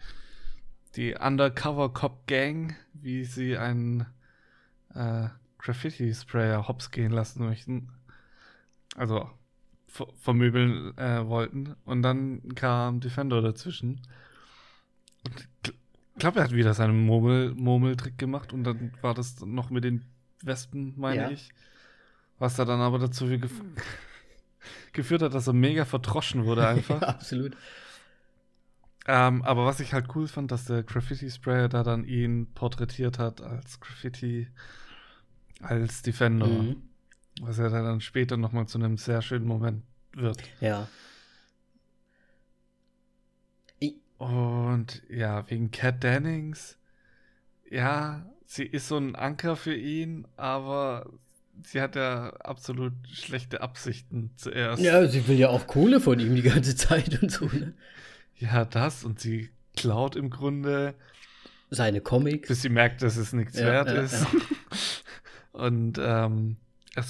[0.96, 4.06] die Undercover Cop Gang, wie sie einen
[4.94, 5.28] äh,
[5.58, 7.90] Graffiti-Sprayer hops gehen lassen möchten.
[8.96, 9.28] Also
[10.20, 11.74] vermöbeln äh, wollten.
[11.84, 14.00] Und dann kam Defender dazwischen.
[15.26, 15.72] Und ich
[16.18, 20.04] glaube, er hat wieder seinen Murmel Murmeltrick gemacht und dann war das noch mit den
[20.42, 21.30] Wespen, meine ja.
[21.30, 21.50] ich.
[22.44, 23.62] Was da dann aber dazu gef
[24.92, 27.00] geführt hat, dass er mega verdroschen wurde einfach.
[27.00, 27.56] ja, absolut.
[29.06, 33.40] Ähm, aber was ich halt cool fand, dass der Graffiti-Sprayer da dann ihn porträtiert hat
[33.40, 34.48] als Graffiti,
[35.62, 36.46] als Defender.
[36.46, 36.82] Mhm.
[37.40, 39.82] Was ja dann später nochmal zu einem sehr schönen Moment
[40.12, 40.36] wird.
[40.60, 40.86] Ja.
[44.18, 46.76] Und ja, wegen Cat Dennings,
[47.70, 51.10] ja, sie ist so ein Anker für ihn, aber
[51.62, 54.82] sie hat ja absolut schlechte Absichten zuerst.
[54.82, 57.74] Ja, sie will ja auch Kohle von ihm die ganze Zeit und so, ne?
[58.36, 60.94] Ja, das und sie klaut im Grunde
[61.70, 62.48] seine Comics.
[62.48, 64.22] Bis sie merkt, dass es nichts ja, wert ja, ist.
[64.22, 64.28] Ja.
[65.52, 66.56] und ähm,
[66.94, 67.04] er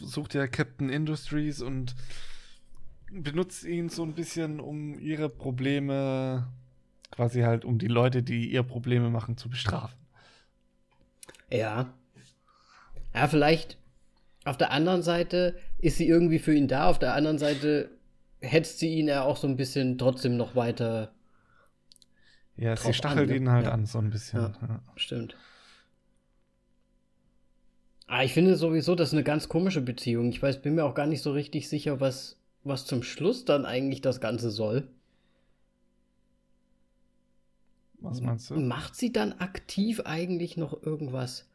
[0.00, 1.94] sucht ja Captain Industries und
[3.10, 6.48] benutzt ihn so ein bisschen, um ihre Probleme,
[7.10, 9.98] quasi halt, um die Leute, die ihr Probleme machen, zu bestrafen.
[11.50, 11.92] Ja.
[13.14, 13.78] Ja, vielleicht
[14.44, 17.90] auf der anderen Seite ist sie irgendwie für ihn da, auf der anderen Seite
[18.40, 21.12] hetzt sie ihn ja auch so ein bisschen trotzdem noch weiter.
[22.56, 23.36] Ja, sie stachelt an, ne?
[23.36, 23.72] ihn halt ja.
[23.72, 24.40] an, so ein bisschen.
[24.40, 24.82] Ja, ja.
[24.96, 25.36] Stimmt.
[28.06, 30.28] Ah, ich finde sowieso, das ist eine ganz komische Beziehung.
[30.28, 33.64] Ich weiß, bin mir auch gar nicht so richtig sicher, was, was zum Schluss dann
[33.64, 34.88] eigentlich das Ganze soll.
[38.00, 38.56] Was meinst du?
[38.56, 41.48] Macht sie dann aktiv eigentlich noch irgendwas?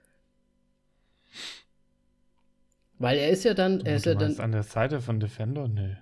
[3.00, 5.94] Weil er ist ja dann, er ist ja dann an der Seite von Defender, nö.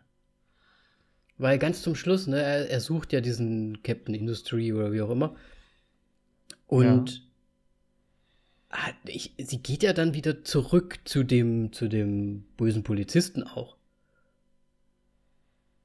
[1.38, 5.10] Weil ganz zum Schluss, ne, er, er sucht ja diesen Captain Industry oder wie auch
[5.10, 5.36] immer.
[6.68, 7.28] Und
[8.72, 8.78] ja.
[9.08, 13.76] ich, sie geht ja dann wieder zurück zu dem, zu dem bösen Polizisten auch.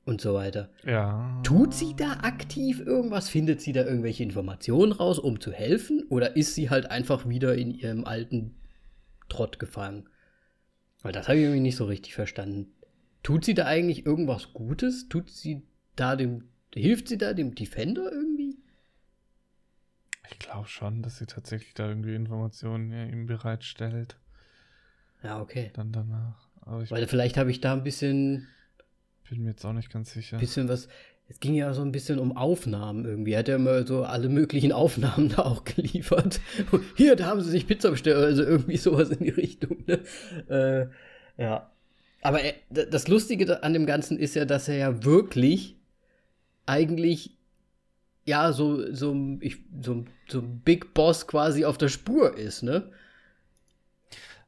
[0.05, 0.71] Und so weiter.
[0.85, 1.41] Ja.
[1.43, 3.29] Tut sie da aktiv irgendwas?
[3.29, 6.05] Findet sie da irgendwelche Informationen raus, um zu helfen?
[6.09, 8.55] Oder ist sie halt einfach wieder in ihrem alten
[9.31, 10.09] Trott gefangen?
[11.03, 12.73] Weil das habe ich irgendwie nicht so richtig verstanden.
[13.23, 15.09] Tut sie da eigentlich irgendwas Gutes?
[15.09, 15.63] Tut sie
[15.97, 18.59] da dem, hilft sie da dem Defender irgendwie?
[20.31, 24.17] Ich glaube schon, dass sie tatsächlich da irgendwie Informationen ja, ihm bereitstellt.
[25.23, 25.71] Ja, okay.
[25.75, 26.49] Dann danach.
[26.65, 28.49] Weil vielleicht habe ich da ein bisschen.
[29.29, 30.39] Bin mir jetzt auch nicht ganz sicher.
[30.39, 30.89] Bisschen was.
[31.31, 33.33] Es ging ja so ein bisschen um Aufnahmen irgendwie.
[33.33, 36.41] Er hat ja immer so alle möglichen Aufnahmen da auch geliefert.
[36.97, 39.85] Hier, da haben sie sich Pizza bestellt, also irgendwie sowas in die Richtung.
[39.87, 40.01] Ne?
[40.49, 41.71] Äh, ja.
[42.21, 45.77] Aber er, das Lustige an dem Ganzen ist ja, dass er ja wirklich
[46.67, 47.37] eigentlich
[48.25, 52.91] ja, so, so, ich, so, so ein Big Boss quasi auf der Spur ist, ne?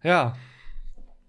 [0.02, 0.36] Ja.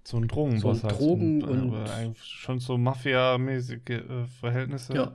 [0.06, 0.82] So ein Drogenboss.
[0.82, 1.52] So ein Drogen- halt.
[1.52, 4.94] und- Aber eigentlich schon so Mafia-mäßige äh, Verhältnisse.
[4.94, 5.12] Ja.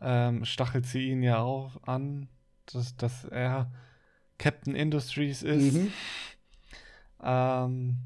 [0.00, 2.28] Ähm, stachelt sie ihn ja auch an,
[2.66, 3.70] dass, dass er
[4.38, 5.74] Captain Industries ist.
[5.74, 5.92] Mhm.
[7.22, 7.96] Ähm,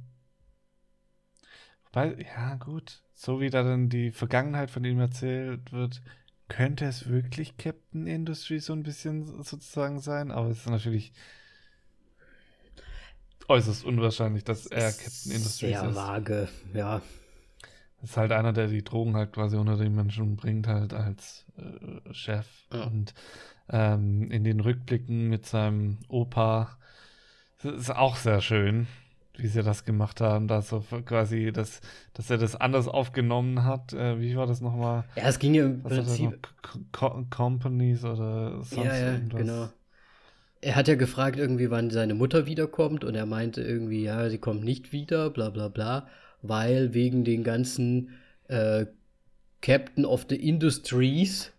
[1.92, 3.02] weil, ja, gut.
[3.14, 6.02] So wie da dann die Vergangenheit von ihm erzählt wird,
[6.48, 11.12] könnte es wirklich Captain Industries so ein bisschen sozusagen sein, aber es ist natürlich
[13.48, 15.96] äußerst unwahrscheinlich, dass er Captain Industries Sehr ist.
[15.96, 17.00] vage, ja.
[18.00, 21.46] Das ist halt einer, der die Drogen halt quasi unter die Menschen bringt, halt als
[21.56, 22.46] äh, Chef.
[22.72, 22.84] Ja.
[22.84, 23.14] Und
[23.70, 26.76] ähm, in den Rückblicken mit seinem Opa
[27.62, 28.86] ist auch sehr schön,
[29.36, 31.80] wie sie das gemacht haben, da so quasi, dass,
[32.14, 33.92] dass er das anders aufgenommen hat.
[33.92, 35.04] Äh, wie war das nochmal?
[35.16, 35.82] Ja, es ging ja im?
[35.82, 36.48] Prinzip.
[36.62, 39.40] Co Co Companies oder sonst Ja, ja, irgendwas?
[39.40, 39.68] genau.
[40.66, 44.38] Er hat ja gefragt, irgendwie, wann seine Mutter wiederkommt, und er meinte irgendwie, ja, sie
[44.38, 46.08] kommt nicht wieder, bla bla bla,
[46.42, 48.10] weil wegen den ganzen
[48.48, 48.86] äh,
[49.62, 51.52] Captain of the Industries,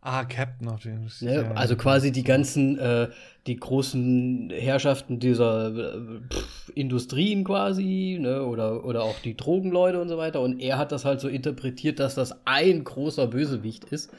[0.00, 1.26] Ah, Captain of the Industry.
[1.26, 1.34] ne?
[1.34, 1.80] ja, also ja.
[1.80, 3.10] quasi die ganzen, äh,
[3.46, 8.44] die großen Herrschaften dieser äh, pff, Industrien quasi, ne?
[8.44, 10.40] oder, oder auch die Drogenleute und so weiter.
[10.40, 14.10] Und er hat das halt so interpretiert, dass das ein großer Bösewicht ist,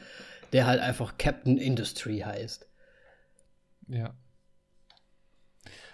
[0.53, 2.67] der halt einfach Captain Industry heißt.
[3.87, 4.13] Ja.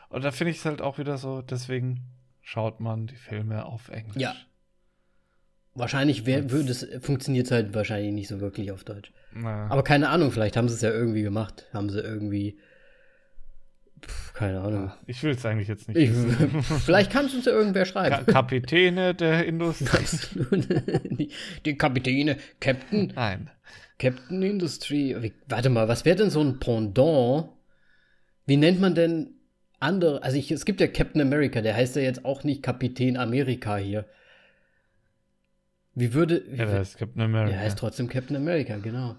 [0.10, 2.02] Und da finde ich es halt auch wieder so, deswegen
[2.42, 4.22] schaut man die Filme auf Englisch.
[4.22, 4.36] Ja.
[5.76, 9.12] Wahrscheinlich würde es, funktioniert es halt wahrscheinlich nicht so wirklich auf Deutsch.
[9.34, 11.68] Na, Aber keine Ahnung, vielleicht haben sie es ja irgendwie gemacht.
[11.74, 12.60] Haben sie irgendwie.
[14.06, 14.92] Pff, keine Ahnung.
[15.08, 16.12] ich will es eigentlich jetzt nicht Ich,
[16.86, 18.26] vielleicht kann es uns ja irgendwer Ka schreiben.
[18.28, 20.38] Kapitäne der Industrie.
[21.10, 21.32] die,
[21.66, 23.50] die Kapitäne, Captain, Nein.
[23.98, 25.34] Captain Industry.
[25.48, 27.50] Warte mal, was wäre denn so ein Pendant?
[28.46, 29.36] Wie nennt man denn
[29.80, 30.24] andere?
[30.24, 33.78] Also ich, es gibt ja Captain America, der heißt ja jetzt auch nicht Kapitän Amerika
[33.78, 34.06] hier.
[35.96, 36.44] Wie würde.
[36.48, 37.52] Wie, Ja, der ist Captain America.
[37.52, 39.16] der heißt trotzdem Captain America, genau.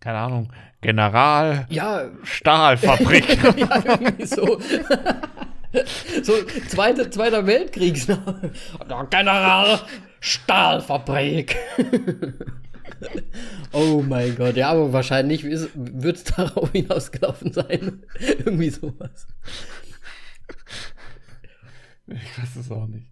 [0.00, 0.52] Keine Ahnung.
[0.80, 3.42] General Ja, Stahlfabrik.
[3.56, 4.60] ja, irgendwie so.
[6.22, 6.32] so,
[6.68, 8.52] zweite, Zweiter Weltkriegsname.
[9.10, 9.80] General
[10.20, 11.56] Stahlfabrik.
[13.72, 18.04] Oh mein Gott, ja, aber wahrscheinlich wird es darauf hinausgelaufen sein.
[18.18, 19.26] Irgendwie sowas.
[22.06, 23.06] ich weiß es auch nicht.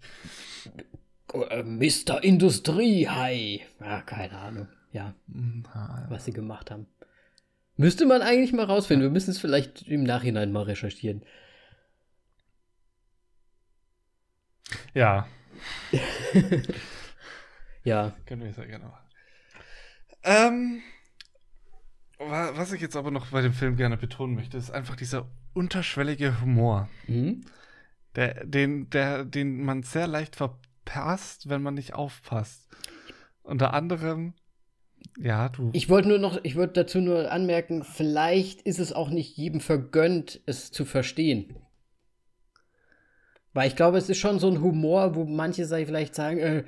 [1.33, 2.22] Äh, Mr.
[2.22, 3.61] Industriehai.
[3.81, 4.68] Ja, keine Ahnung.
[4.93, 6.87] Ja, Na, was sie gemacht haben.
[7.77, 9.03] Müsste man eigentlich mal rausfinden.
[9.07, 11.22] Wir müssen es vielleicht im Nachhinein mal recherchieren.
[14.95, 15.27] Ja,
[17.85, 18.16] Ja.
[18.27, 19.06] können wir sehr gerne machen.
[20.27, 20.83] Ähm,
[22.18, 25.29] wa- was ich jetzt aber noch bei dem Film gerne betonen möchte, ist einfach dieser
[25.55, 26.89] unterschwellige Humor.
[27.07, 27.45] Mhm.
[28.16, 32.68] Der, den, der, den man sehr leicht verpasst, wenn man nicht aufpasst.
[33.43, 34.35] Unter anderem,
[35.18, 35.70] ja, du.
[35.72, 39.61] Ich wollte nur noch, ich wollte dazu nur anmerken, vielleicht ist es auch nicht jedem
[39.61, 41.55] vergönnt, es zu verstehen.
[43.53, 46.64] Weil ich glaube, es ist schon so ein Humor, wo manche vielleicht sagen, äh,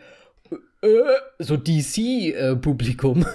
[1.38, 3.24] so DC-Publikum.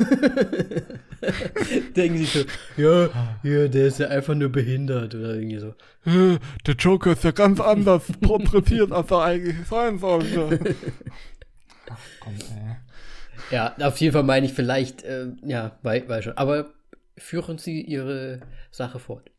[1.96, 2.44] Denken sich so,
[2.78, 3.10] ja,
[3.44, 5.74] ja, der ist ja einfach nur behindert oder irgendwie so.
[6.06, 10.76] Äh, der Joker ist ja ganz anders porträtiert, als er eigentlich sein sollte.
[11.90, 12.76] Ach komm, ey.
[13.52, 16.38] Ja, auf jeden Fall meine ich vielleicht, äh, ja, weiß, weiß schon.
[16.38, 16.74] Aber
[17.18, 18.42] führen Sie Ihre
[18.72, 19.32] Sache fort.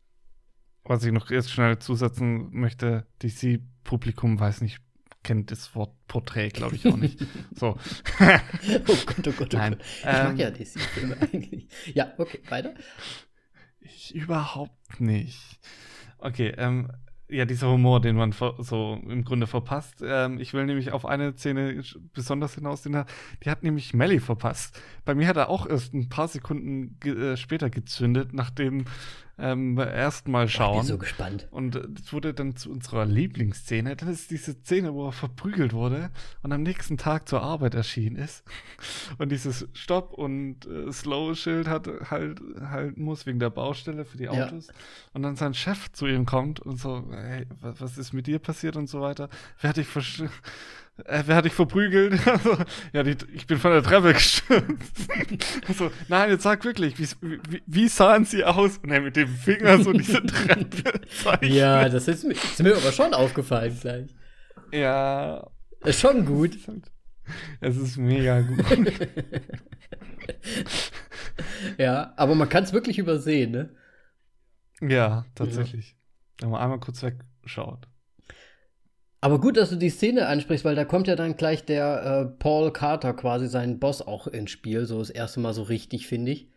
[0.83, 4.79] Was ich noch jetzt schnell zusetzen möchte, DC-Publikum weiß nicht,
[5.25, 7.19] kennt das Wort Porträt, glaube ich auch nicht.
[7.55, 7.77] so.
[8.19, 9.81] Oh Gott, oh Gott, oh Nein, Gott.
[9.97, 11.67] Ich mag ähm, ja DC-Filme eigentlich.
[11.93, 12.75] Ja, okay, weiter.
[13.81, 15.59] Ich überhaupt nicht.
[16.19, 16.91] Okay, ähm,
[17.27, 20.03] ja, dieser Humor, den man so im Grunde verpasst.
[20.05, 21.81] Ähm, ich will nämlich auf eine Szene
[22.13, 24.79] besonders hinaus, die hat nämlich Melly verpasst.
[25.05, 28.85] Bei mir hat er auch erst ein paar Sekunden ge äh, später gezündet, nach dem
[29.37, 30.85] ähm, ersten Mal Ich bin schauen.
[30.85, 31.47] so gespannt.
[31.51, 33.95] Und äh, das wurde dann zu unserer Lieblingsszene.
[33.95, 36.09] Dann ist diese Szene, wo er verprügelt wurde
[36.43, 38.43] und am nächsten Tag zur Arbeit erschienen ist.
[39.17, 44.25] Und dieses Stopp- und äh, Slow-Schild hat halt halten muss wegen der Baustelle für die
[44.25, 44.31] Ja.
[44.47, 44.67] Autos.
[45.13, 48.39] Und dann sein Chef zu ihm kommt und so, hey, wa- was ist mit dir
[48.39, 49.29] passiert und so weiter.
[49.61, 50.23] Wer hat dich versch
[51.03, 52.19] äh, wer hat dich verprügelt?
[52.25, 52.57] Also,
[52.93, 55.07] ja, die, ich bin von der Treppe gestürzt.
[55.77, 57.07] so, nein, jetzt sag wirklich, wie,
[57.49, 58.77] wie, wie sahen sie aus?
[58.79, 61.45] Und er mit dem Finger so diese Treppe.
[61.45, 64.07] Ja, das ist, mir- ist mir aber schon aufgefallen gleich.
[64.71, 65.45] Ja,
[65.83, 66.57] Ist schon gut.
[67.61, 68.65] es ist mega gut.
[71.77, 73.69] ja, aber man kann es wirklich übersehen, ne?
[74.81, 75.91] Ja, tatsächlich.
[75.91, 75.95] Ja.
[76.43, 77.87] Wenn man einmal kurz wegschaut.
[79.25, 82.25] Aber gut, dass du die Szene ansprichst, weil da kommt ja dann gleich der äh,
[82.37, 84.85] Paul Carter, quasi sein Boss, auch ins Spiel.
[84.85, 86.51] So das erste Mal so richtig, finde ich.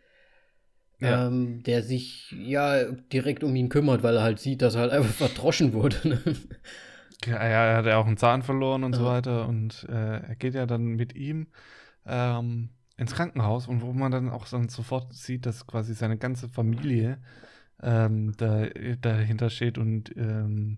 [0.99, 1.25] Ja.
[1.25, 4.91] Ähm, der sich ja direkt um ihn kümmert, weil er halt sieht, dass er halt
[4.91, 6.07] einfach verdroschen wurde.
[6.07, 6.21] Ne?
[7.25, 8.99] Ja, er hat ja auch einen Zahn verloren und ja.
[8.99, 9.47] so weiter.
[9.47, 11.47] Und äh, er geht ja dann mit ihm
[12.05, 16.47] ähm, ins Krankenhaus und wo man dann auch dann sofort sieht, dass quasi seine ganze
[16.49, 17.17] Familie
[17.81, 18.67] ähm, da,
[19.01, 20.77] dahinter steht und ähm,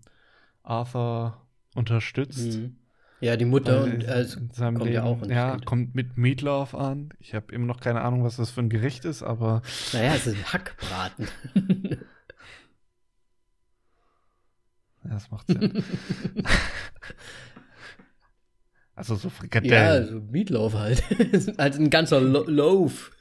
[0.64, 2.58] Arthur unterstützt.
[2.60, 2.76] Mhm.
[3.22, 4.26] Ja, die Mutter und äh,
[4.58, 5.66] kommt Leben, ja auch Ja, Spiel.
[5.66, 7.10] kommt mit Meatloaf an.
[7.20, 9.62] Ich habe immer noch keine Ahnung, was das für ein Gericht ist, aber.
[9.94, 11.28] Naja, es ist ein Hackbraten.
[15.04, 15.84] ja, das macht Sinn.
[18.96, 20.04] also so Frikadellen.
[20.04, 21.04] Ja, so Meatloaf halt.
[21.60, 23.12] halt ein ganzer Lo Loaf.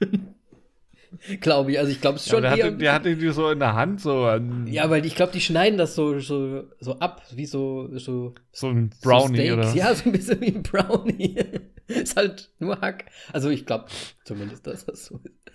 [1.40, 1.78] glaube ich.
[1.78, 2.44] Also ich glaube es schon.
[2.44, 4.24] Ja, der, hatte, der hatte die so in der Hand so.
[4.24, 8.34] An ja, weil ich glaube, die schneiden das so, so, so ab, wie so so.
[8.52, 9.74] So ein Brownie so oder?
[9.74, 11.36] Ja, so ein bisschen wie ein Brownie.
[11.86, 13.06] ist halt nur Hack.
[13.32, 13.86] Also ich glaube
[14.24, 15.50] zumindest, dass das so ist.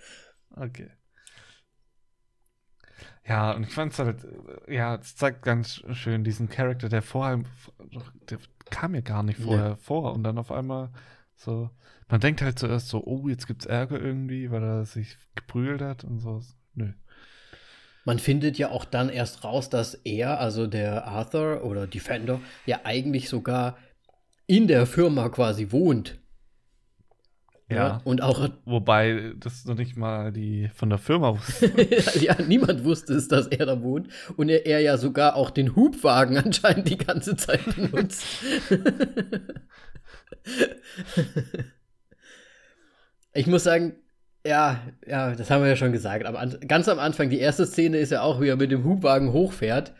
[0.50, 0.90] Okay.
[3.28, 4.24] Ja, und ich fand es halt,
[4.68, 7.42] ja, es zeigt ganz schön diesen Charakter, der vorher,
[8.30, 8.38] der
[8.70, 9.76] kam ja gar nicht vorher ja.
[9.76, 10.90] vor und dann auf einmal
[11.34, 11.70] so,
[12.08, 16.04] man denkt halt zuerst so, oh, jetzt gibt's Ärger irgendwie, weil er sich geprügelt hat
[16.04, 16.40] und so.
[16.74, 16.92] Nö.
[18.04, 22.80] Man findet ja auch dann erst raus, dass er, also der Arthur oder Defender, ja
[22.84, 23.76] eigentlich sogar
[24.46, 26.20] in der Firma quasi wohnt.
[27.68, 28.48] Ja, ja, und auch.
[28.64, 31.72] Wobei das noch nicht mal die von der Firma wusste.
[32.20, 34.06] ja, niemand wusste es, dass er da wohnt.
[34.36, 38.24] Und er, er ja sogar auch den Hubwagen anscheinend die ganze Zeit benutzt.
[43.36, 43.96] ich muss sagen,
[44.44, 46.24] ja, ja, das haben wir ja schon gesagt.
[46.24, 49.32] Aber ganz am Anfang, die erste Szene ist ja auch, wie er mit dem Hubwagen
[49.32, 49.92] hochfährt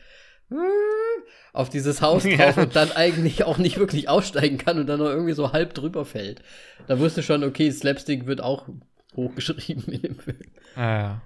[1.52, 2.62] auf dieses Haus drauf ja.
[2.62, 6.04] und dann eigentlich auch nicht wirklich aussteigen kann und dann noch irgendwie so halb drüber
[6.04, 6.42] fällt.
[6.86, 8.68] Da wusste schon, okay, Slapstick wird auch
[9.16, 10.52] hochgeschrieben in dem Film.
[10.76, 11.20] Ah,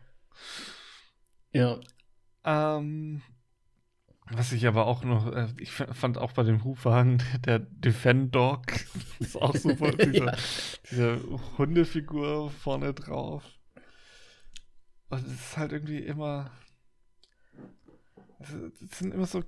[1.53, 1.81] ja.
[2.45, 2.79] Ja.
[2.79, 3.23] Ähm,
[4.33, 8.63] was ich aber auch noch, äh, ich fand auch bei dem Hubwagen, der Defend Dog,
[9.19, 10.37] ist auch super, diese, ja.
[10.91, 11.21] diese
[11.59, 13.45] Hundefigur vorne drauf.
[15.09, 16.53] Und es ist halt irgendwie immer,
[18.39, 19.43] es sind immer so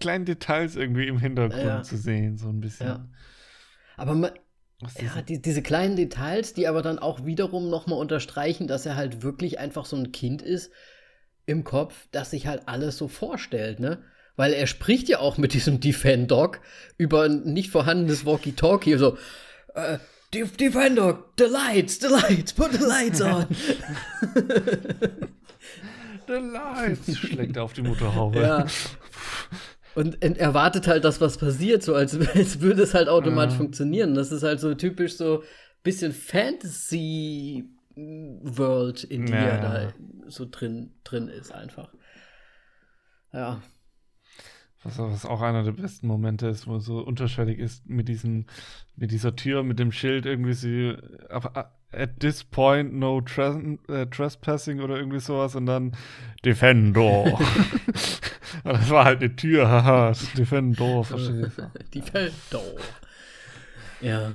[0.00, 1.82] kleine Details irgendwie im Hintergrund ja.
[1.82, 2.86] zu sehen, so ein bisschen.
[2.86, 3.08] Ja.
[3.98, 4.30] Aber man,
[4.98, 9.22] ja, die, diese kleinen Details, die aber dann auch wiederum nochmal unterstreichen, dass er halt
[9.22, 10.72] wirklich einfach so ein Kind ist
[11.44, 14.02] im Kopf, das sich halt alles so vorstellt, ne?
[14.36, 16.60] Weil er spricht ja auch mit diesem Defend-Dog
[16.96, 18.96] über ein nicht vorhandenes Walkie-Talkie.
[18.96, 19.18] So,
[19.74, 19.98] äh,
[20.32, 23.46] Defend-Dog, the lights, the lights, put the lights on.
[26.26, 28.40] the lights, schlägt er auf die Motorhaube.
[28.40, 28.66] Ja.
[29.94, 33.58] Und erwartet halt, dass was passiert, so als, als würde es halt automatisch ja.
[33.58, 34.14] funktionieren.
[34.14, 35.42] Das ist halt so typisch so
[35.82, 39.38] bisschen Fantasy World, in die ja.
[39.38, 39.92] er da
[40.28, 41.92] so drin, drin ist, einfach.
[43.32, 43.60] Ja.
[44.84, 48.46] Was, was, auch einer der besten Momente ist, wo so unterschwellig ist mit diesem,
[48.96, 50.96] mit dieser Tür, mit dem Schild irgendwie sie,
[51.92, 55.96] at this point no äh, trespassing oder irgendwie sowas und dann
[56.44, 57.24] Defender.
[58.64, 62.00] das war halt eine Tür, haha, Defender, verstehst du?
[62.00, 62.62] Defender.
[64.00, 64.34] Ja.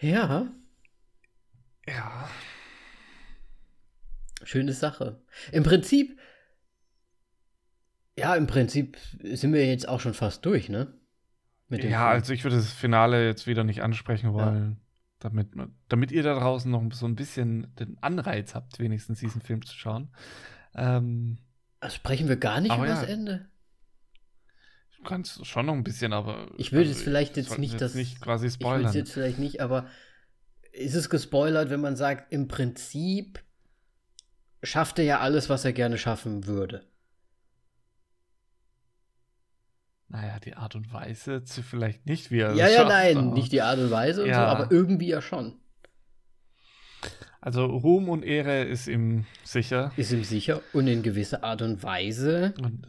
[0.00, 0.48] Ja.
[1.86, 2.28] Ja.
[4.44, 5.20] Schöne Sache.
[5.52, 6.18] Im Prinzip
[8.16, 10.92] ja, im Prinzip sind wir jetzt auch schon fast durch, ne?
[11.68, 11.94] ja, Film.
[11.94, 14.76] also ich würde das Finale jetzt wieder nicht ansprechen wollen, ja.
[15.20, 15.48] damit,
[15.88, 19.74] damit ihr da draußen noch so ein bisschen den Anreiz habt, wenigstens diesen Film zu
[19.74, 20.10] schauen.
[20.74, 21.38] Ähm,
[21.80, 23.46] also sprechen wir gar nicht über ja, das Ende?
[24.96, 26.52] Du kannst schon noch ein bisschen, aber.
[26.58, 27.94] Ich würde also, jetzt vielleicht jetzt nicht jetzt das.
[27.94, 28.82] nicht quasi spoilern.
[28.82, 29.86] Ich würde jetzt vielleicht nicht, aber
[30.72, 33.42] ist es gespoilert, wenn man sagt, im Prinzip
[34.62, 36.86] schafft er ja alles, was er gerne schaffen würde.
[40.12, 43.62] Naja, die Art und Weise vielleicht nicht, wie er Ja, ja, schafft, nein, nicht die
[43.62, 44.34] Art und Weise und ja.
[44.34, 45.58] so, aber irgendwie ja schon.
[47.40, 49.90] Also Ruhm und Ehre ist ihm sicher.
[49.96, 52.86] Ist ihm sicher und in gewisser Art und Weise und,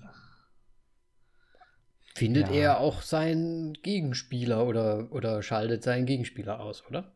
[2.14, 2.56] findet ja.
[2.56, 7.14] er auch seinen Gegenspieler oder, oder schaltet seinen Gegenspieler aus, oder?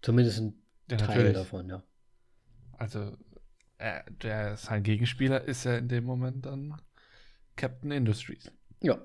[0.00, 1.32] Zumindest ein ja, Teil natürlich.
[1.34, 1.82] davon, ja.
[2.72, 3.18] Also
[3.76, 6.80] äh, der sein Gegenspieler ist ja in dem Moment dann
[7.58, 8.50] Captain Industries.
[8.80, 8.98] Ja.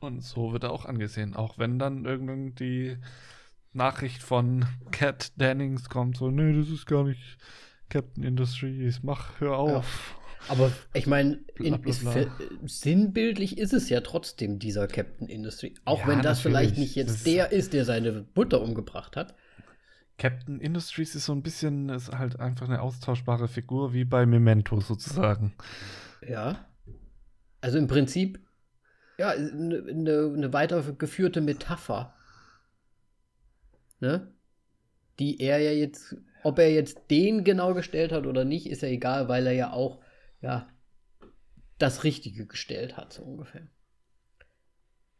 [0.00, 2.96] Und so wird er auch angesehen, auch wenn dann irgendwann die
[3.72, 7.36] Nachricht von Cat Dennings kommt, so, nee, das ist gar nicht
[7.90, 10.14] Captain Industries, mach, hör auf.
[10.14, 10.52] Ja.
[10.52, 11.40] Aber ich meine,
[12.64, 15.74] sinnbildlich ist es ja trotzdem dieser Captain Industry.
[15.84, 16.42] Auch ja, wenn das natürlich.
[16.42, 19.34] vielleicht nicht jetzt das der ist, der seine Mutter umgebracht hat.
[20.16, 24.80] Captain Industries ist so ein bisschen, ist halt einfach eine austauschbare Figur, wie bei Memento
[24.80, 25.54] sozusagen.
[26.26, 26.67] Ja.
[27.60, 28.40] Also im Prinzip,
[29.18, 32.14] ja, eine, eine, weitergeführte Metapher.
[34.00, 34.32] Ne?
[35.18, 38.88] Die er ja jetzt, ob er jetzt den genau gestellt hat oder nicht, ist ja
[38.88, 40.00] egal, weil er ja auch,
[40.40, 40.68] ja,
[41.78, 43.66] das Richtige gestellt hat, so ungefähr.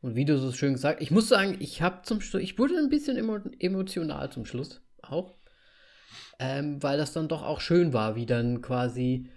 [0.00, 2.76] Und wie du so schön gesagt, ich muss sagen, ich habe zum Schluss, ich wurde
[2.78, 5.36] ein bisschen emo emotional zum Schluss auch.
[6.38, 9.28] Ähm, weil das dann doch auch schön war, wie dann quasi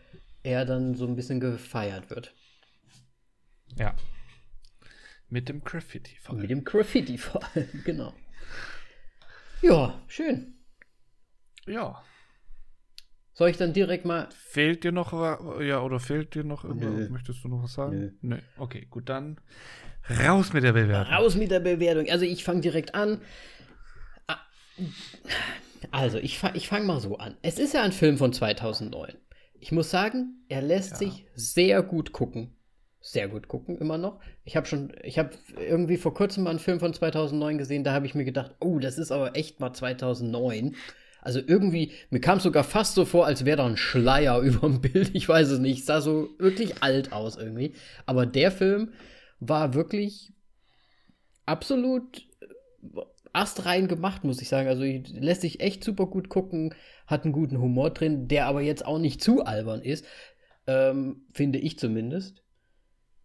[0.43, 2.35] er dann so ein bisschen gefeiert wird.
[3.77, 3.95] Ja.
[5.29, 6.41] Mit dem Graffiti vor allem.
[6.41, 8.13] Mit dem Graffiti vor allem, genau.
[9.61, 10.55] Ja, schön.
[11.67, 12.03] Ja.
[13.33, 14.27] Soll ich dann direkt mal.
[14.31, 15.13] Fehlt dir noch,
[15.61, 17.09] ja, oder fehlt dir noch irgendwas?
[17.09, 17.97] Möchtest du noch was sagen?
[17.97, 18.11] Nö.
[18.21, 18.37] Nö.
[18.57, 19.39] Okay, gut, dann
[20.09, 21.13] raus mit der Bewertung.
[21.13, 22.09] Raus mit der Bewertung.
[22.09, 23.21] Also ich fange direkt an.
[25.91, 27.37] Also, ich, ich fange mal so an.
[27.41, 29.13] Es ist ja ein Film von 2009.
[29.59, 30.97] Ich muss sagen, er lässt ja.
[30.97, 32.55] sich sehr gut gucken.
[33.01, 34.19] Sehr gut gucken, immer noch.
[34.45, 37.93] Ich habe schon, ich habe irgendwie vor kurzem mal einen Film von 2009 gesehen, da
[37.93, 40.75] habe ich mir gedacht, oh, das ist aber echt mal 2009.
[41.21, 44.67] Also irgendwie, mir kam es sogar fast so vor, als wäre da ein Schleier über
[44.67, 45.11] dem Bild.
[45.13, 45.85] Ich weiß es nicht.
[45.85, 47.73] Sah so wirklich alt aus irgendwie.
[48.05, 48.93] Aber der Film
[49.39, 50.33] war wirklich
[51.45, 52.27] absolut
[53.33, 54.67] astrein gemacht, muss ich sagen.
[54.67, 56.73] Also lässt sich echt super gut gucken,
[57.07, 60.05] hat einen guten Humor drin, der aber jetzt auch nicht zu albern ist,
[60.67, 62.40] ähm, finde ich zumindest.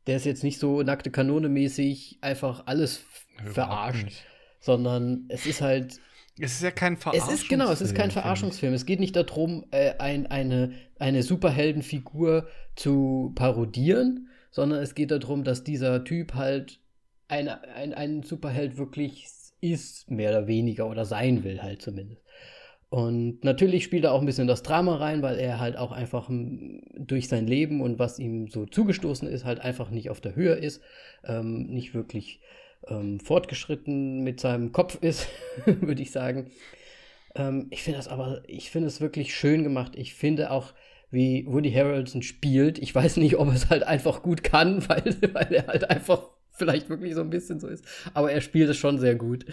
[0.07, 3.05] Der ist jetzt nicht so nackte Kanone mäßig einfach alles
[3.39, 4.25] Überhaupt verarscht, nicht.
[4.61, 6.01] sondern es ist halt
[6.39, 7.35] es ist ja kein Verarschungsfilm.
[7.35, 8.75] Es ist genau, es ist kein Verarschungsfilm.
[8.75, 15.45] Es geht nicht darum, äh, ein, eine, eine Superheldenfigur zu parodieren, sondern es geht darum,
[15.45, 16.81] dass dieser Typ halt
[17.29, 19.27] eine, ein, ein Superheld wirklich
[19.63, 22.23] ist, mehr oder weniger, oder sein will halt zumindest.
[22.97, 26.31] Und natürlich spielt er auch ein bisschen das Drama rein, weil er halt auch einfach
[26.31, 30.35] hm, durch sein Leben und was ihm so zugestoßen ist, halt einfach nicht auf der
[30.35, 30.83] Höhe ist,
[31.23, 32.41] ähm, nicht wirklich
[32.89, 35.29] ähm, fortgeschritten mit seinem Kopf ist,
[35.67, 36.51] würde ich sagen.
[37.35, 39.93] Ähm, ich finde das aber, ich finde es wirklich schön gemacht.
[39.95, 40.73] Ich finde auch,
[41.11, 42.79] wie Woody Harrelson spielt.
[42.79, 46.89] Ich weiß nicht, ob es halt einfach gut kann, weil, weil er halt einfach vielleicht
[46.89, 47.85] wirklich so ein bisschen so ist.
[48.15, 49.45] Aber er spielt es schon sehr gut.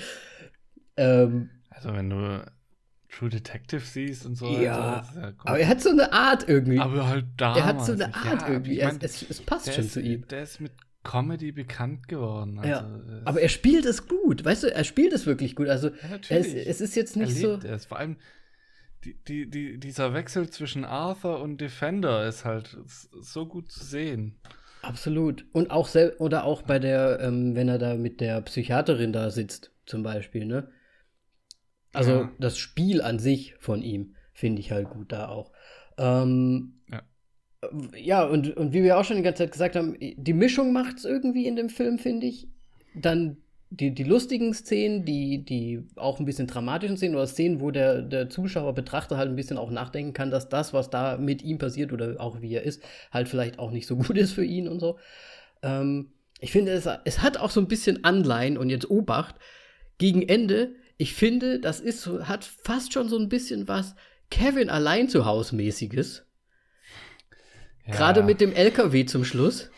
[0.96, 2.46] Ähm, also wenn du
[3.18, 4.48] True Detective siehst und so.
[4.60, 6.80] Ja, also, ja aber er hat so eine Art irgendwie.
[6.80, 7.56] Aber halt da.
[7.56, 8.80] Er hat so eine Art ja, irgendwie.
[8.80, 10.28] Ich mein, es, es, passt schon ist, zu ihm.
[10.28, 10.72] Der ist mit
[11.04, 12.60] Comedy bekannt geworden.
[12.60, 14.44] Also, ja, aber er spielt es gut.
[14.44, 15.68] Weißt du, er spielt es wirklich gut.
[15.68, 17.56] Also ja, es, es, ist jetzt nicht so.
[17.58, 17.86] Es.
[17.86, 18.18] Vor allem
[19.04, 24.40] die, die, die, dieser Wechsel zwischen Arthur und Defender ist halt so gut zu sehen.
[24.82, 25.46] Absolut.
[25.52, 29.30] Und auch sel oder auch bei der, ähm, wenn er da mit der Psychiaterin da
[29.30, 30.70] sitzt, zum Beispiel, ne?
[31.94, 32.32] Also ja.
[32.40, 35.52] das Spiel an sich von ihm finde ich halt gut da auch.
[35.98, 37.04] Ähm, ja.
[37.96, 40.98] ja, und, und wie wir auch schon die ganze Zeit gesagt haben, die Mischung macht
[40.98, 42.48] es irgendwie in dem Film, finde ich.
[42.96, 43.38] Dann
[43.70, 48.02] die, die lustigen Szenen, die, die auch ein bisschen dramatischen Szenen oder Szenen, wo der,
[48.04, 51.58] der Zuschauer, Betrachter halt ein bisschen auch nachdenken kann, dass das, was da mit ihm
[51.58, 54.68] passiert oder auch wie er ist, halt vielleicht auch nicht so gut ist für ihn
[54.68, 55.00] und so.
[55.64, 59.36] Ähm, ich finde, es, es hat auch so ein bisschen Anleihen und jetzt Obacht.
[59.98, 63.96] Gegen Ende, ich finde, das ist so, hat fast schon so ein bisschen was
[64.30, 66.26] Kevin allein zu Hause mäßiges.
[67.86, 67.96] Ja.
[67.96, 69.70] Gerade mit dem LKW zum Schluss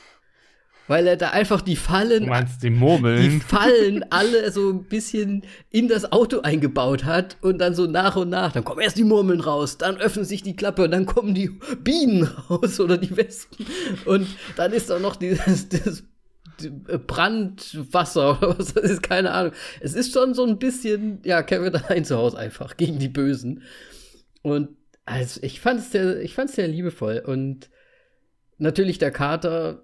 [0.88, 2.24] weil er da einfach die Fallen.
[2.24, 3.22] Du meinst die Murmeln?
[3.22, 8.16] Die Fallen alle so ein bisschen in das Auto eingebaut hat und dann so nach
[8.16, 8.52] und nach.
[8.52, 11.50] Dann kommen erst die Murmeln raus, dann öffnet sich die Klappe und dann kommen die
[11.84, 13.66] Bienen raus oder die Wespen.
[14.06, 16.04] Und dann ist da noch dieses, dieses
[17.08, 19.54] Brandwasser oder was das ist, keine Ahnung.
[19.82, 23.64] Es ist schon so ein bisschen, ja, Kevin allein zu Hause einfach gegen die Bösen.
[24.42, 24.70] Und
[25.06, 27.70] also ich fand es sehr, ich fand es sehr liebevoll und
[28.58, 29.84] natürlich der Kater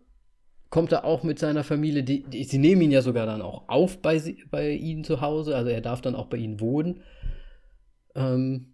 [0.70, 3.68] kommt er auch mit seiner Familie, die, die, sie nehmen ihn ja sogar dann auch
[3.68, 4.20] auf bei,
[4.50, 7.02] bei ihnen zu Hause, also er darf dann auch bei ihnen wohnen.
[8.16, 8.74] Ähm,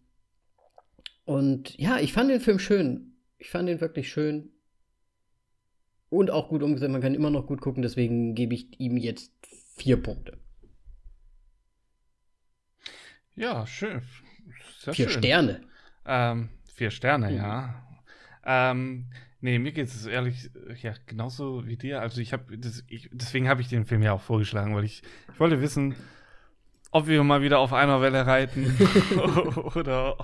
[1.26, 3.18] und ja, ich fand den Film schön.
[3.38, 4.52] Ich fand den wirklich schön.
[6.10, 6.92] Und auch gut umgesetzt.
[6.92, 9.32] Man kann immer noch gut gucken, deswegen gebe ich ihm jetzt
[9.76, 10.38] vier Punkte.
[13.36, 14.02] Ja, schön.
[14.80, 15.20] Sehr vier schön.
[15.20, 15.62] Sterne.
[16.06, 17.36] Ähm, vier Sterne, mhm.
[17.36, 17.84] ja.
[18.46, 19.08] Ähm,
[19.40, 20.50] Nee, mir geht es ehrlich,
[20.82, 22.02] ja, genauso wie dir.
[22.02, 25.62] Also ich habe, deswegen habe ich den Film ja auch vorgeschlagen, weil ich, ich wollte
[25.62, 25.96] wissen,
[26.92, 28.76] ob wir mal wieder auf einer Welle reiten
[29.76, 30.18] oder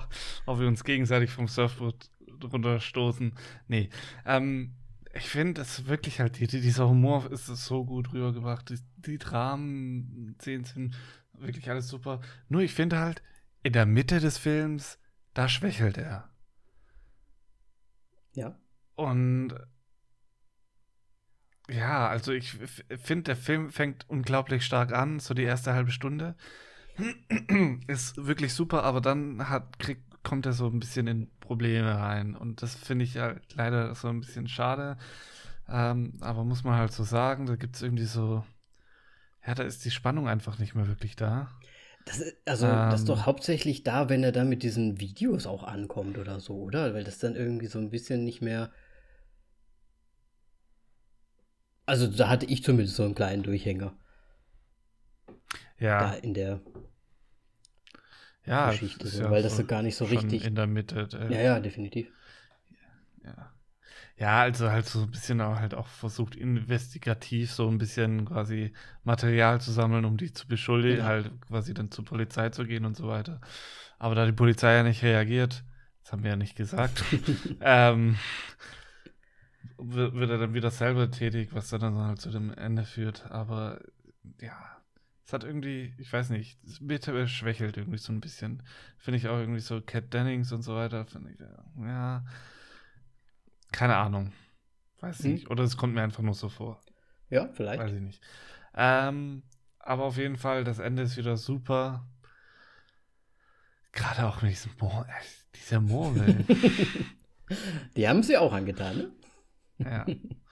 [0.46, 2.10] ob wir uns gegenseitig vom Surfboard
[2.42, 3.34] runterstoßen.
[3.68, 3.88] Nee.
[4.26, 4.72] Ähm,
[5.14, 8.68] ich finde, das wirklich halt, die, dieser Humor ist so gut rübergebracht.
[8.70, 10.96] Die, die Dramen, Szenen sind
[11.32, 12.20] wirklich alles super.
[12.48, 13.22] Nur ich finde halt,
[13.62, 14.98] in der Mitte des Films,
[15.32, 16.30] da schwächelt er.
[18.34, 18.58] Ja.
[18.96, 19.54] Und
[21.68, 26.36] ja, also ich finde, der Film fängt unglaublich stark an, so die erste halbe Stunde.
[27.86, 32.34] Ist wirklich super, aber dann hat, krieg, kommt er so ein bisschen in Probleme rein.
[32.34, 34.96] Und das finde ich halt leider so ein bisschen schade.
[35.68, 38.44] Ähm, aber muss man halt so sagen, da gibt es irgendwie so,
[39.46, 41.50] ja, da ist die Spannung einfach nicht mehr wirklich da.
[42.06, 45.46] Das ist, also, ähm, das ist doch hauptsächlich da, wenn er dann mit diesen Videos
[45.46, 46.94] auch ankommt oder so, oder?
[46.94, 48.70] Weil das dann irgendwie so ein bisschen nicht mehr.
[51.86, 53.96] Also, da hatte ich zumindest so einen kleinen Durchhänger.
[55.78, 55.98] Ja.
[55.98, 56.60] Da in der
[58.46, 60.44] ja, Geschichte, so, ja weil das so gar nicht so richtig.
[60.44, 61.08] In der Mitte.
[61.12, 62.08] Äh, ja, ja, definitiv.
[63.24, 63.50] Ja.
[64.16, 68.72] Ja, also halt so ein bisschen auch halt auch versucht, investigativ so ein bisschen quasi
[69.02, 71.04] Material zu sammeln, um die zu beschuldigen, ja.
[71.04, 73.40] halt quasi dann zur Polizei zu gehen und so weiter.
[73.98, 75.64] Aber da die Polizei ja nicht reagiert,
[76.02, 77.02] das haben wir ja nicht gesagt,
[77.60, 78.16] ähm,
[79.78, 83.30] wird er dann wieder selber tätig, was dann halt zu dem Ende führt.
[83.32, 83.80] Aber
[84.40, 84.73] ja,
[85.26, 88.62] es hat irgendwie, ich weiß nicht, es bitte schwächelt irgendwie so ein bisschen.
[88.98, 91.38] Finde ich auch irgendwie so Cat Dennings und so weiter, finde ich,
[91.80, 92.24] ja
[93.74, 94.32] keine Ahnung.
[95.00, 95.32] Weiß hm.
[95.32, 95.50] nicht.
[95.50, 96.80] Oder es kommt mir einfach nur so vor.
[97.28, 97.82] Ja, vielleicht.
[97.82, 98.22] Weiß ich nicht.
[98.74, 99.42] Ähm,
[99.80, 102.06] aber auf jeden Fall, das Ende ist wieder super.
[103.92, 106.44] Gerade auch mit diesem Mor äh, dieser Murmel.
[107.96, 109.12] Die haben sie auch angetan, ne?
[109.78, 110.06] Ja.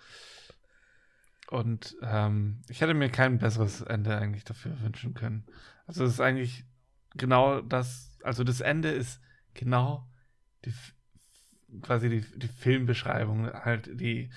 [1.53, 5.45] Und ähm, ich hätte mir kein besseres Ende eigentlich dafür wünschen können.
[5.87, 6.65] Also es ist eigentlich
[7.15, 9.21] genau das, also das Ende ist
[9.53, 10.09] genau
[10.65, 10.73] die,
[11.83, 14.31] quasi die, die Filmbeschreibung, halt die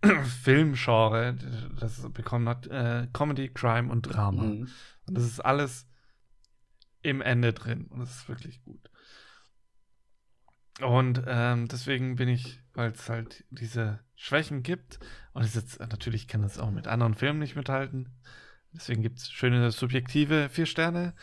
[0.44, 1.34] Filmgenre,
[1.80, 4.44] das bekommen hat, äh, Comedy, Crime und Drama.
[4.44, 4.68] Mhm.
[5.08, 5.88] Und das ist alles
[7.02, 8.92] im Ende drin und das ist wirklich gut.
[10.80, 15.00] Und ähm, deswegen bin ich, weil es halt diese Schwächen gibt,
[15.32, 18.08] und es jetzt natürlich kann es auch mit anderen Filmen nicht mithalten.
[18.72, 21.14] Deswegen gibt es schöne subjektive vier Sterne.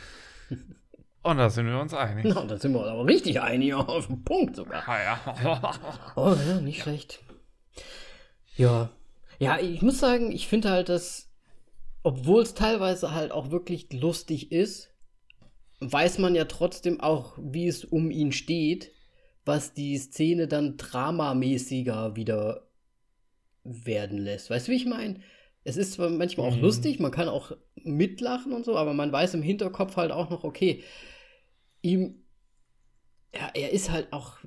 [1.23, 2.25] Und da sind wir uns einig.
[2.27, 4.87] Na, da sind wir uns aber richtig einig, auf den Punkt sogar.
[4.87, 5.73] Ah, ja.
[6.15, 7.19] oh ja, nicht schlecht.
[8.55, 8.89] Ja.
[9.39, 11.29] Ja, ich muss sagen, ich finde halt, dass,
[12.01, 14.89] obwohl es teilweise halt auch wirklich lustig ist,
[15.79, 18.91] weiß man ja trotzdem auch, wie es um ihn steht,
[19.45, 22.66] was die Szene dann dramamäßiger wieder
[23.67, 24.49] werden lässt.
[24.49, 25.19] Weißt du, wie ich meine?
[25.63, 26.61] Es ist zwar manchmal auch mhm.
[26.61, 30.43] lustig, man kann auch mitlachen und so, aber man weiß im Hinterkopf halt auch noch,
[30.43, 30.83] okay,
[31.81, 32.23] ihm,
[33.33, 34.37] ja, er ist halt auch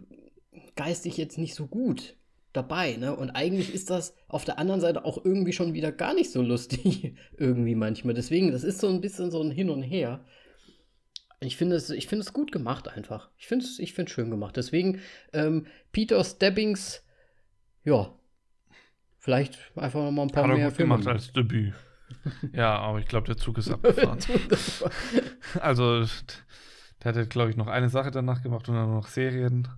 [0.77, 2.16] geistig jetzt nicht so gut
[2.53, 3.14] dabei, ne?
[3.14, 6.43] Und eigentlich ist das auf der anderen Seite auch irgendwie schon wieder gar nicht so
[6.43, 8.14] lustig, irgendwie manchmal.
[8.14, 10.25] Deswegen, das ist so ein bisschen so ein Hin und Her.
[11.41, 13.31] Ich finde es, ich finde es gut gemacht einfach.
[13.39, 14.57] Ich finde es, ich finde schön gemacht.
[14.57, 15.01] Deswegen,
[15.33, 17.05] ähm, Peter Stebbings,
[17.85, 18.14] ja,
[19.21, 21.75] vielleicht einfach noch mal ein paar Hat er mehr gut Filme gemacht als Debüt.
[22.53, 24.18] ja, aber ich glaube, der Zug ist abgefahren.
[25.61, 26.05] also,
[27.03, 29.68] der hat, glaube ich, noch eine Sache danach gemacht und dann noch Serien.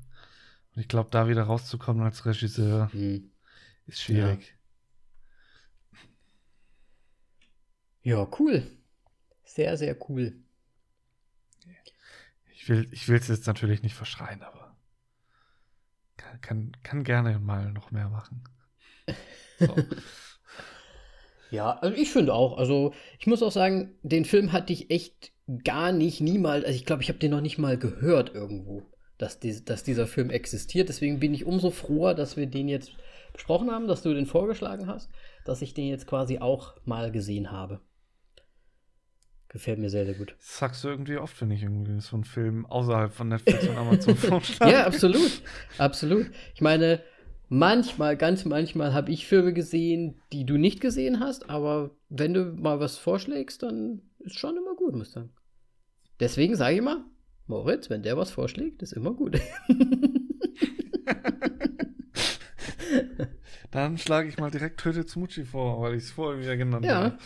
[0.75, 3.31] Und ich glaube, da wieder rauszukommen als Regisseur hm.
[3.87, 4.57] ist schwierig.
[8.03, 8.19] Ja.
[8.19, 8.67] ja, cool.
[9.45, 10.35] Sehr, sehr cool.
[12.53, 14.77] Ich will ich es jetzt natürlich nicht verschreien, aber
[16.17, 18.45] kann, kann, kann gerne mal noch mehr machen.
[19.67, 19.77] So.
[21.51, 22.59] ja, also ich finde auch.
[22.59, 25.33] Also ich muss auch sagen, den Film hatte ich echt
[25.65, 28.83] gar nicht, niemals, also ich glaube, ich habe den noch nicht mal gehört irgendwo,
[29.19, 30.89] dass, die, dass dieser Film existiert.
[30.89, 32.93] Deswegen bin ich umso froher, dass wir den jetzt
[33.33, 35.11] besprochen haben, dass du den vorgeschlagen hast,
[35.45, 37.81] dass ich den jetzt quasi auch mal gesehen habe.
[39.49, 40.35] Gefällt mir sehr, sehr gut.
[40.39, 43.77] Das sagst du irgendwie oft, wenn ich irgendwie so einen Film außerhalb von Netflix und
[43.77, 44.73] Amazon vorschlage.
[44.73, 45.43] ja, absolut.
[45.77, 46.31] Absolut.
[46.55, 47.03] Ich meine,
[47.53, 52.45] manchmal, ganz manchmal habe ich Filme gesehen, die du nicht gesehen hast, aber wenn du
[52.55, 55.31] mal was vorschlägst, dann ist schon immer gut, muss ich sagen.
[56.19, 57.05] Deswegen sage ich immer,
[57.47, 59.39] Moritz, wenn der was vorschlägt, ist immer gut.
[63.71, 66.95] Dann schlage ich mal direkt Töte Smucci vor, weil ich es vorher wieder genannt ja.
[66.95, 67.19] habe.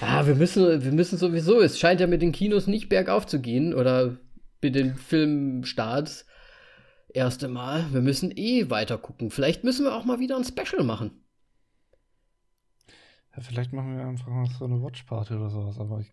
[0.00, 3.40] Ah, wir müssen, wir müssen sowieso, es scheint ja mit den Kinos nicht bergauf zu
[3.40, 4.18] gehen oder
[4.60, 6.26] mit den Filmstarts.
[7.08, 7.92] Erste Mal.
[7.92, 9.30] Wir müssen eh weiter gucken.
[9.30, 11.24] Vielleicht müssen wir auch mal wieder ein Special machen.
[13.34, 16.12] Ja, vielleicht machen wir einfach mal so eine Watchparty oder sowas, aber ich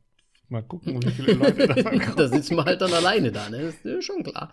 [0.49, 2.15] mal gucken, wie viele Leute da kommen.
[2.15, 3.63] da sitzen wir halt dann alleine da, ne?
[3.63, 4.51] Das ist schon klar.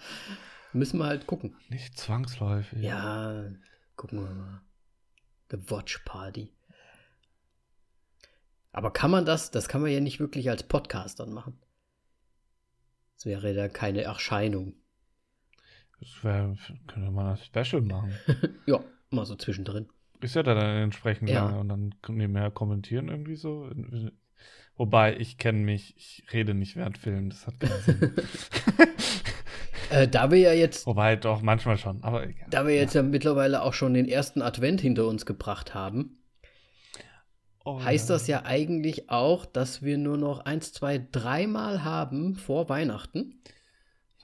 [0.73, 1.55] Müssen wir halt gucken.
[1.69, 2.81] Nicht zwangsläufig.
[2.81, 3.44] Ja,
[3.97, 4.62] gucken wir mal.
[5.51, 6.51] The Watch Party.
[8.73, 11.59] Aber kann man das, das kann man ja nicht wirklich als Podcast dann machen.
[13.16, 14.74] Das wäre ja keine Erscheinung.
[16.03, 16.57] Das wär,
[16.89, 18.12] könnte man ein Special machen.
[18.66, 18.81] ja,
[19.11, 19.87] mal so zwischendrin.
[20.20, 21.45] Ist ja dann entsprechend Ja.
[21.45, 21.95] lange und dann
[22.33, 23.70] mehr kommentieren irgendwie so.
[24.77, 28.12] Wobei, ich kenne mich, ich rede nicht während Film, das hat keinen Sinn.
[29.91, 32.47] Äh, da wir ja jetzt, Wobei, doch, manchmal schon, aber egal.
[32.49, 33.03] da wir jetzt ja.
[33.03, 36.23] mittlerweile auch schon den ersten Advent hinter uns gebracht haben,
[37.65, 42.70] Oh, heißt das ja eigentlich auch, dass wir nur noch eins, zwei, dreimal haben vor
[42.70, 43.43] Weihnachten.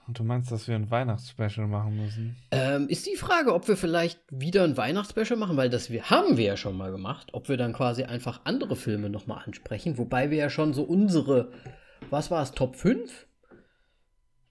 [0.09, 2.37] Und du meinst, dass wir ein Weihnachtsspecial machen müssen?
[2.51, 6.39] Ähm, ist die Frage, ob wir vielleicht wieder ein Weihnachtsspecial machen, weil das wir, haben
[6.39, 10.31] wir ja schon mal gemacht, ob wir dann quasi einfach andere Filme nochmal ansprechen, wobei
[10.31, 11.53] wir ja schon so unsere,
[12.09, 13.27] was war es, Top 5?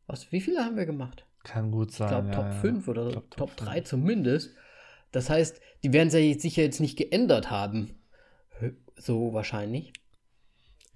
[0.06, 1.26] Was, wie viele haben wir gemacht?
[1.44, 2.06] Kann gut sein.
[2.08, 2.52] Ich glaube ja, Top ja.
[2.52, 4.54] 5 oder glaub, Top, Top 3 zumindest.
[5.12, 7.96] Das heißt, die werden sich jetzt sicher jetzt nicht geändert haben.
[8.96, 9.92] So wahrscheinlich.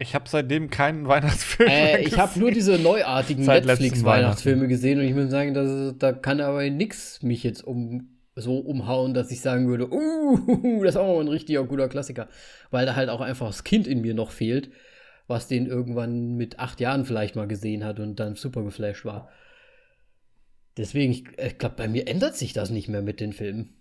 [0.02, 2.41] Ich habe seitdem keinen Weihnachtsfilm mehr Äh, ich habe gesehen.
[2.41, 7.44] nur diese neuartigen Netflix-Weihnachtsfilme gesehen und ich muss sagen, dass, da kann aber nix mich
[7.44, 11.88] jetzt um, so umhauen, dass ich sagen würde, uh, das ist auch ein richtiger guter
[11.88, 12.30] Klassiker.
[12.72, 14.72] Weil da halt auch einfach das Kind in mir noch fehlt,
[15.28, 19.30] was den irgendwann mit acht Jahren vielleicht mal gesehen hat und dann super geflasht war.
[20.78, 23.76] Deswegen, ich, ich glaube, bei mir ändert sich das nicht mehr mit den Filmen.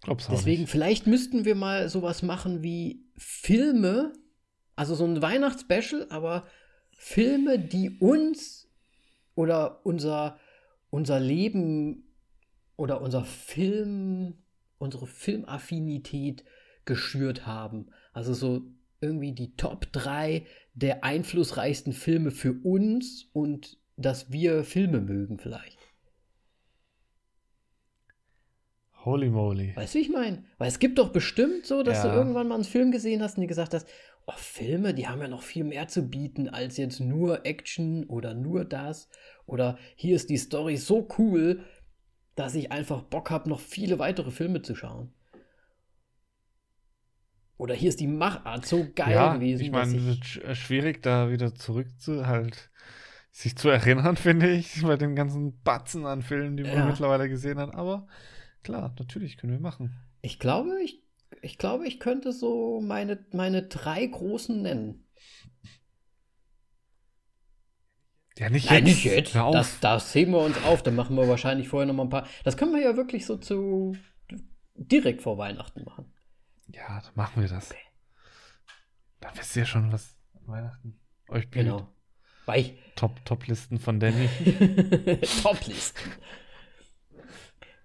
[0.00, 4.12] Glaub's Deswegen, vielleicht müssten wir mal sowas machen wie Filme,
[4.74, 6.46] also so ein Weihnachtsspecial, aber
[6.92, 8.68] Filme, die uns
[9.34, 10.38] oder unser,
[10.90, 12.14] unser Leben
[12.76, 14.42] oder unser Film,
[14.78, 16.44] unsere Filmaffinität
[16.84, 17.90] geschürt haben.
[18.12, 18.62] Also so
[19.00, 25.75] irgendwie die Top 3 der einflussreichsten Filme für uns und dass wir Filme mögen vielleicht.
[29.06, 29.74] Holy moly.
[29.76, 30.44] Weißt du, wie ich meine?
[30.58, 32.10] Weil es gibt doch bestimmt so, dass Ja.
[32.10, 33.88] du irgendwann mal einen Film gesehen hast und dir gesagt hast,
[34.26, 38.34] oh, Filme, die haben ja noch viel mehr zu bieten als jetzt nur Action oder
[38.34, 39.08] nur das.
[39.46, 41.62] Oder hier ist die Story so cool,
[42.34, 45.12] dass ich einfach Bock habe, noch viele weitere Filme zu schauen.
[47.58, 49.62] Oder hier ist die Machart so geil ja, gewesen.
[49.62, 52.70] ich meine, es äh, schwierig, da wieder zurück zu halt
[53.30, 56.86] sich zu erinnern, finde ich, bei den ganzen Batzen an Filmen, die man Ja.
[56.86, 57.74] mittlerweile gesehen hat.
[57.74, 58.08] Aber
[58.66, 59.94] klar, natürlich können wir machen.
[60.22, 61.02] ich glaube, ich,
[61.40, 65.06] ich glaube, ich könnte so meine, meine drei großen nennen.
[68.38, 68.96] Ja, nicht Nein, jetzt.
[68.96, 69.34] nicht jetzt.
[69.34, 70.82] Das, das heben wir uns auf.
[70.82, 72.26] Dann machen wir wahrscheinlich vorher noch mal ein paar.
[72.44, 73.96] Das können wir ja wirklich so zu
[74.74, 76.12] direkt vor Weihnachten machen.
[76.66, 77.74] Ja, dann machen wir das.
[79.20, 81.64] Dann wisst ihr schon, was Weihnachten euch blüht.
[81.64, 81.88] Genau.
[82.44, 84.28] Weil Top, Top-Listen von Danny.
[85.42, 86.12] Toplisten.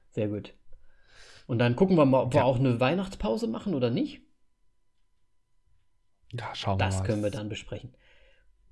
[0.10, 0.54] Sehr gut.
[1.48, 2.46] Und dann gucken wir mal, ob wir Ja.
[2.46, 4.22] auch eine Weihnachtspause machen oder nicht.
[6.34, 7.06] Ja, schauen Das wir mal.
[7.08, 7.94] können wir dann besprechen.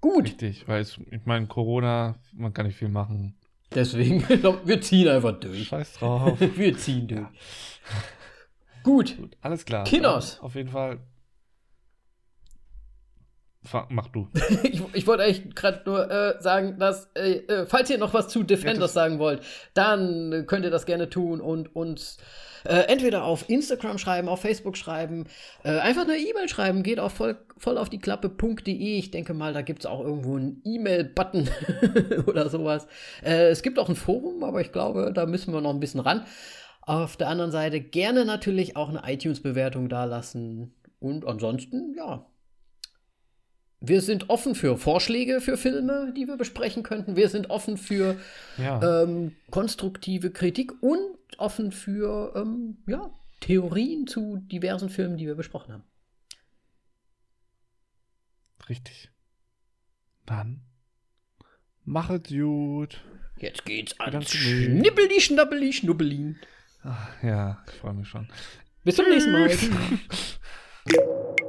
[0.01, 0.25] Gut.
[0.25, 3.37] Richtig, weil es, ich meine, Corona, man kann nicht viel machen.
[3.75, 4.27] Deswegen,
[4.65, 5.67] wir ziehen einfach durch.
[5.67, 6.39] Scheiß drauf.
[6.55, 7.27] Wir ziehen durch.
[8.83, 9.17] Gut.
[9.17, 9.83] Gut, alles klar.
[9.83, 10.39] Kinos.
[10.39, 10.99] Auf jeden Fall.
[13.89, 14.27] Mach du.
[14.63, 18.29] Ich, ich wollte eigentlich gerade nur äh, sagen, dass, äh, äh, falls ihr noch was
[18.29, 19.41] zu Defenders Ja, sagen wollt,
[19.73, 22.17] dann könnt ihr das gerne tun und uns
[22.63, 25.25] äh, entweder auf Instagram schreiben, auf Facebook schreiben,
[25.63, 28.97] äh, einfach eine E-Mail schreiben, geht auf voll, voll auf die Klappe.de.
[28.97, 31.49] Ich denke mal, da gibt es auch irgendwo einen E-Mail-Button
[32.27, 32.87] oder sowas.
[33.23, 36.01] Äh, es gibt auch ein Forum, aber ich glaube, da müssen wir noch ein bisschen
[36.01, 36.25] ran.
[36.81, 40.73] Auf der anderen Seite gerne natürlich auch eine iTunes-Bewertung dalassen.
[40.99, 42.25] Und ansonsten, ja,
[43.81, 47.15] wir sind offen für Vorschläge für Filme, die wir besprechen könnten.
[47.15, 48.17] Wir sind offen für
[48.57, 49.03] Ja.
[49.03, 50.99] ähm, konstruktive Kritik und
[51.37, 55.83] offen für ähm, ja, Theorien zu diversen Filmen, die wir besprochen haben.
[58.67, 59.09] Richtig.
[60.25, 60.61] Dann.
[61.85, 63.01] Machet gut.
[63.37, 64.21] Jetzt geht's Müll.
[64.25, 66.37] Schnippeli, Schnappeli, Schnuppelin.
[66.83, 68.27] Ach, ja, ich freue mich schon.
[68.83, 69.49] Bis zum nächsten Mal.